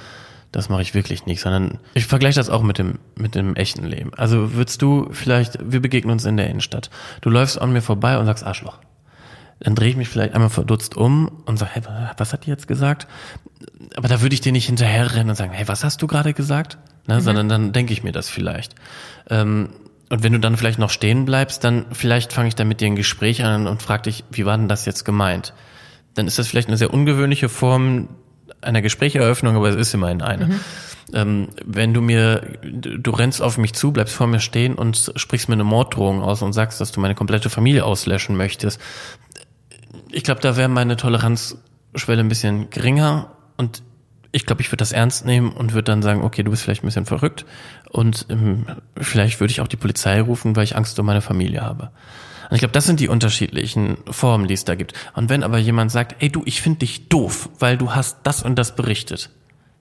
das 0.52 0.70
mache 0.70 0.82
ich 0.82 0.94
wirklich 0.94 1.26
nicht, 1.26 1.42
sondern 1.42 1.80
ich 1.94 2.06
vergleiche 2.06 2.36
das 2.36 2.50
auch 2.50 2.62
mit 2.62 2.78
dem 2.78 3.00
mit 3.16 3.36
dem 3.36 3.56
echten 3.56 3.86
Leben. 3.86 4.14
Also 4.16 4.54
würdest 4.54 4.82
du 4.82 5.10
vielleicht, 5.12 5.58
wir 5.64 5.82
begegnen 5.82 6.12
uns 6.12 6.26
in 6.26 6.38
der 6.38 6.50
Innenstadt. 6.50 6.90
Du 7.22 7.30
läufst 7.30 7.62
an 7.62 7.72
mir 7.72 7.82
vorbei 7.82 8.18
und 8.18 8.26
sagst 8.26 8.44
Arschloch. 8.44 8.80
Dann 9.62 9.76
drehe 9.76 9.90
ich 9.90 9.96
mich 9.96 10.10
vielleicht 10.10 10.34
einmal 10.34 10.50
verdutzt 10.50 10.98
um 10.98 11.44
und 11.46 11.58
sage, 11.58 11.72
hey, 11.74 11.84
was 12.18 12.34
hat 12.34 12.46
die 12.46 12.50
jetzt 12.50 12.68
gesagt? 12.68 13.08
Aber 13.96 14.08
da 14.08 14.22
würde 14.22 14.34
ich 14.34 14.42
dir 14.42 14.52
nicht 14.52 14.66
hinterherrennen 14.66 15.30
und 15.30 15.36
sagen, 15.36 15.52
hey, 15.52 15.68
was 15.68 15.84
hast 15.84 16.02
du 16.02 16.08
gerade 16.08 16.34
gesagt? 16.34 16.78
Ne, 17.08 17.16
mhm. 17.16 17.22
Sondern 17.22 17.50
dann 17.50 17.72
denke 17.72 17.94
ich 17.94 18.04
mir 18.04 18.12
das 18.12 18.28
vielleicht. 18.28 18.76
Ähm, 19.30 19.70
und 20.10 20.24
wenn 20.24 20.34
du 20.34 20.40
dann 20.40 20.58
vielleicht 20.58 20.80
noch 20.80 20.90
stehen 20.90 21.26
bleibst, 21.26 21.64
dann 21.64 21.86
vielleicht 21.92 22.34
fange 22.34 22.50
ich 22.50 22.56
dann 22.56 22.68
mit 22.68 22.82
dir 22.82 22.88
ein 22.88 22.96
Gespräch 22.96 23.44
an 23.46 23.68
und 23.68 23.82
frage 23.82 24.04
dich, 24.04 24.24
wie 24.32 24.46
war 24.46 24.58
denn 24.58 24.68
das 24.68 24.86
jetzt 24.86 25.06
gemeint? 25.06 25.54
Dann 26.16 26.28
ist 26.28 26.38
das 26.38 26.48
vielleicht 26.48 26.68
eine 26.68 26.78
sehr 26.78 26.94
ungewöhnliche 26.94 27.48
Form 27.48 28.10
einer 28.62 28.82
Gesprächeröffnung, 28.82 29.56
aber 29.56 29.70
es 29.70 29.76
ist 29.76 29.94
immerhin 29.94 30.22
eine. 30.22 30.48
Mhm. 30.48 30.60
Ähm, 31.14 31.48
wenn 31.66 31.94
du 31.94 32.02
mir, 32.02 32.42
du 32.62 33.12
rennst 33.12 33.42
auf 33.42 33.58
mich 33.58 33.74
zu, 33.74 33.92
bleibst 33.92 34.16
vor 34.16 34.28
mir 34.28 34.40
stehen 34.40 34.76
und 34.76 35.12
sprichst 35.16 35.50
mir 35.50 35.54
eine 35.54 35.64
Morddrohung 35.64 36.22
aus 36.22 36.42
und 36.42 36.54
sagst, 36.54 36.80
dass 36.80 36.92
du 36.92 37.00
meine 37.00 37.16
komplette 37.16 37.50
Familie 37.50 37.86
auslöschen 37.86 38.38
möchtest. 38.38 38.80
Ich 40.12 40.24
glaube, 40.24 40.42
da 40.42 40.58
wäre 40.58 40.70
meine 40.70 40.98
Toleranzschwelle 40.98 42.22
ein 42.22 42.30
bisschen 42.30 42.70
geringer 42.70 43.32
und 43.58 43.84
ich 44.32 44.46
glaube, 44.46 44.62
ich 44.62 44.70
würde 44.70 44.78
das 44.78 44.92
ernst 44.92 45.26
nehmen 45.26 45.52
und 45.52 45.74
würde 45.74 45.92
dann 45.92 46.02
sagen, 46.02 46.24
okay, 46.24 46.44
du 46.44 46.52
bist 46.52 46.64
vielleicht 46.64 46.84
ein 46.84 46.88
bisschen 46.88 47.06
verrückt 47.06 47.46
und 47.90 48.26
ähm, 48.30 48.66
vielleicht 48.98 49.40
würde 49.40 49.52
ich 49.52 49.62
auch 49.62 49.68
die 49.68 49.78
Polizei 49.78 50.22
rufen, 50.22 50.56
weil 50.56 50.64
ich 50.64 50.76
Angst 50.76 50.98
um 51.00 51.06
meine 51.06 51.22
Familie 51.22 51.62
habe. 51.62 51.92
Und 52.50 52.56
ich 52.56 52.60
glaube, 52.60 52.74
das 52.74 52.86
sind 52.86 53.00
die 53.00 53.08
unterschiedlichen 53.08 53.98
Formen, 54.10 54.48
die 54.48 54.54
es 54.54 54.66
da 54.66 54.76
gibt. 54.76 54.94
Und 55.14 55.30
wenn 55.30 55.44
aber 55.44 55.58
jemand 55.58 55.92
sagt, 55.92 56.22
ey 56.22 56.30
du, 56.30 56.44
ich 56.46 56.62
finde 56.62 56.80
dich 56.80 57.10
doof, 57.10 57.50
weil 57.60 57.78
du 57.78 57.94
hast 57.94 58.20
das 58.24 58.44
und 58.44 58.56
das 58.56 58.76
berichtet, 58.76 59.30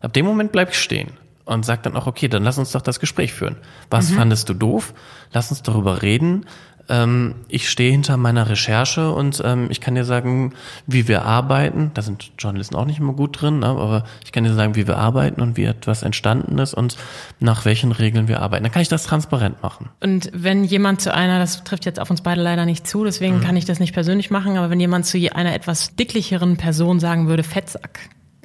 ab 0.01 0.13
dem 0.13 0.27
Moment 0.27 0.53
bleib 0.53 0.71
ich 0.71 0.79
stehen 0.79 1.13
und 1.45 1.65
sag 1.65 1.83
dann 1.83 1.97
auch, 1.97 2.07
okay, 2.07 2.29
dann 2.29 2.45
lass 2.45 2.59
uns 2.59 2.73
doch 2.73 2.83
das 2.83 3.01
Gespräch 3.01 3.33
führen. 3.33 3.57
Was 3.89 4.11
mhm. 4.11 4.17
fandest 4.17 4.49
du 4.49 4.55
doof? 4.55 4.95
Lass 5.33 5.51
uns 5.51 5.63
darüber 5.63 6.03
reden 6.03 6.47
ähm, 6.91 7.35
ich 7.49 7.71
stehe 7.71 7.91
hinter 7.91 8.17
meiner 8.17 8.49
Recherche 8.49 9.13
und 9.13 9.41
ähm, 9.45 9.69
ich 9.71 9.81
kann 9.81 9.95
dir 9.95 10.05
sagen, 10.05 10.53
wie 10.87 11.09
wir 11.09 11.25
arbeiten. 11.25 11.91
Da 11.95 12.03
sind 12.03 12.33
Journalisten 12.39 12.77
auch 12.77 12.85
nicht 12.85 12.99
immer 12.99 13.13
gut 13.13 13.41
drin, 13.41 13.61
ne? 13.61 13.67
aber 13.67 14.05
ich 14.25 14.33
kann 14.33 14.45
dir 14.45 14.53
sagen, 14.53 14.75
wie 14.75 14.87
wir 14.87 14.99
arbeiten 14.99 15.41
und 15.41 15.57
wie 15.57 15.65
etwas 15.65 16.03
entstanden 16.03 16.59
ist 16.59 16.75
und 16.75 16.97
nach 17.39 17.65
welchen 17.65 17.93
Regeln 17.93 18.29
wir 18.29 18.41
arbeiten. 18.43 18.65
Dann 18.65 18.73
kann 18.73 18.83
ich 18.83 18.89
das 18.89 19.05
transparent 19.05 19.63
machen. 19.63 19.89
Und 20.01 20.31
wenn 20.35 20.65
jemand 20.65 21.01
zu 21.01 21.15
einer, 21.15 21.39
das 21.39 21.65
trifft 21.65 21.87
jetzt 21.87 22.01
auf 22.01 22.11
uns 22.11 22.21
beide 22.21 22.43
leider 22.43 22.67
nicht 22.67 22.87
zu, 22.87 23.05
deswegen 23.05 23.37
mhm. 23.37 23.41
kann 23.43 23.57
ich 23.57 23.65
das 23.65 23.81
nicht 23.81 23.93
persönlich 23.93 24.31
machen, 24.31 24.57
aber 24.57 24.71
wenn 24.71 24.81
jemand 24.81 25.07
zu 25.07 25.19
einer 25.35 25.55
etwas 25.55 25.95
dicklicheren 25.97 26.57
Person 26.57 27.01
sagen 27.01 27.29
würde, 27.29 27.43
Fettsack, 27.43 28.01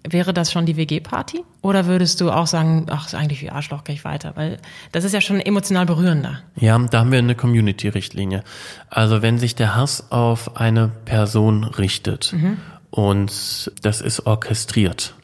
Wäre 0.08 0.34
das 0.34 0.52
schon 0.52 0.66
die 0.66 0.78
WG-Party? 0.78 1.44
Oder 1.62 1.86
würdest 1.86 2.22
du 2.22 2.32
auch 2.32 2.48
sagen, 2.48 2.86
ach, 2.90 3.08
ist 3.08 3.16
eigentlich 3.16 3.42
wie 3.42 3.50
Arschloch, 3.50 3.84
gehe 3.84 3.96
ich 3.96 4.06
weiter? 4.06 4.34
Weil 4.36 4.58
das 4.92 5.04
ist 5.04 5.14
ja 5.14 5.22
schon 5.22 5.40
emotional 5.40 5.86
berührender. 5.86 6.40
Ja, 6.56 6.78
da 6.78 7.00
haben 7.00 7.12
wir 7.12 7.20
eine 7.20 7.36
Community-Richtlinie. 7.36 8.44
Also 8.90 9.22
wenn 9.22 9.40
sich 9.40 9.56
der 9.56 9.76
Hass 9.76 10.12
auf 10.12 10.58
eine 10.58 10.90
Person 11.06 11.64
richtet 11.64 12.34
mhm. 12.34 12.58
und 12.92 13.72
das 13.82 14.02
ist 14.02 14.26
orchestriert, 14.26 15.16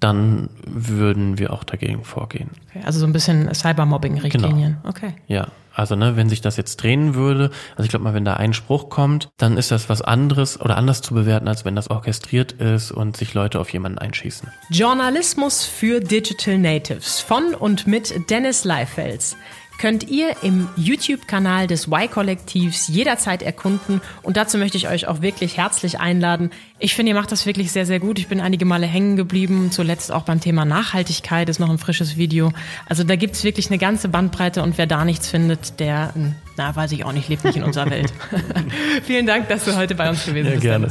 dann 0.00 0.50
würden 0.66 1.38
wir 1.38 1.52
auch 1.52 1.64
dagegen 1.64 2.04
vorgehen. 2.04 2.50
Okay, 2.70 2.84
also 2.84 3.00
so 3.00 3.06
ein 3.06 3.12
bisschen 3.12 3.52
Cybermobbing-Richtlinien. 3.52 4.78
Genau. 4.82 4.88
Okay. 4.88 5.14
Ja, 5.28 5.48
also 5.74 5.96
ne, 5.96 6.16
wenn 6.16 6.28
sich 6.28 6.40
das 6.40 6.56
jetzt 6.56 6.76
drehen 6.82 7.14
würde, 7.14 7.50
also 7.72 7.84
ich 7.84 7.88
glaube 7.88 8.04
mal, 8.04 8.14
wenn 8.14 8.24
da 8.24 8.34
ein 8.34 8.52
Spruch 8.52 8.88
kommt, 8.88 9.30
dann 9.36 9.56
ist 9.56 9.70
das 9.70 9.88
was 9.88 10.02
anderes 10.02 10.60
oder 10.60 10.76
anders 10.76 11.02
zu 11.02 11.14
bewerten, 11.14 11.48
als 11.48 11.64
wenn 11.64 11.76
das 11.76 11.90
orchestriert 11.90 12.52
ist 12.52 12.92
und 12.92 13.16
sich 13.16 13.34
Leute 13.34 13.60
auf 13.60 13.72
jemanden 13.72 13.98
einschießen. 13.98 14.48
Journalismus 14.70 15.64
für 15.64 16.00
Digital 16.00 16.58
Natives 16.58 17.20
von 17.20 17.54
und 17.54 17.86
mit 17.86 18.30
Dennis 18.30 18.64
Leifels 18.64 19.36
könnt 19.78 20.08
ihr 20.08 20.36
im 20.42 20.68
YouTube-Kanal 20.76 21.66
des 21.66 21.88
Y-Kollektivs 21.88 22.88
jederzeit 22.88 23.42
erkunden. 23.42 24.00
Und 24.22 24.36
dazu 24.36 24.58
möchte 24.58 24.76
ich 24.76 24.88
euch 24.88 25.08
auch 25.08 25.22
wirklich 25.22 25.56
herzlich 25.56 25.98
einladen. 25.98 26.50
Ich 26.78 26.94
finde, 26.94 27.10
ihr 27.10 27.14
macht 27.14 27.32
das 27.32 27.46
wirklich 27.46 27.72
sehr, 27.72 27.86
sehr 27.86 28.00
gut. 28.00 28.18
Ich 28.18 28.28
bin 28.28 28.40
einige 28.40 28.64
Male 28.64 28.86
hängen 28.86 29.16
geblieben. 29.16 29.70
Zuletzt 29.70 30.12
auch 30.12 30.22
beim 30.22 30.40
Thema 30.40 30.64
Nachhaltigkeit 30.64 31.48
ist 31.48 31.58
noch 31.58 31.70
ein 31.70 31.78
frisches 31.78 32.16
Video. 32.16 32.52
Also 32.88 33.04
da 33.04 33.16
gibt 33.16 33.34
es 33.34 33.44
wirklich 33.44 33.70
eine 33.70 33.78
ganze 33.78 34.08
Bandbreite 34.08 34.62
und 34.62 34.78
wer 34.78 34.86
da 34.86 35.04
nichts 35.04 35.28
findet, 35.28 35.80
der 35.80 36.12
Na, 36.56 36.74
weiß 36.74 36.92
ich 36.92 37.04
auch 37.04 37.12
nicht, 37.12 37.28
lebt 37.28 37.44
nicht 37.44 37.56
in 37.56 37.62
unserer 37.62 37.90
Welt. 37.90 38.12
Vielen 39.04 39.26
Dank, 39.26 39.48
dass 39.48 39.64
du 39.64 39.76
heute 39.76 39.94
bei 39.94 40.08
uns 40.08 40.24
gewesen 40.24 40.46
ja, 40.46 40.52
bist. 40.52 40.62
Gerne. 40.62 40.88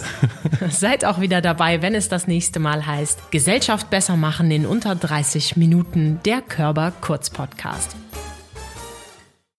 Seid 0.70 1.06
auch 1.06 1.20
wieder 1.20 1.42
dabei, 1.42 1.82
wenn 1.82 1.96
es 1.96 2.10
das 2.10 2.28
nächste 2.28 2.60
Mal 2.60 2.86
heißt 2.86 3.32
Gesellschaft 3.32 3.90
besser 3.90 4.18
machen 4.18 4.52
in 4.52 4.66
unter 4.66 4.96
30 4.96 5.58
Minuten, 5.58 6.20
der 6.26 6.42
Körper 6.42 6.92
Kurz 7.02 7.30
Podcast. 7.30 7.96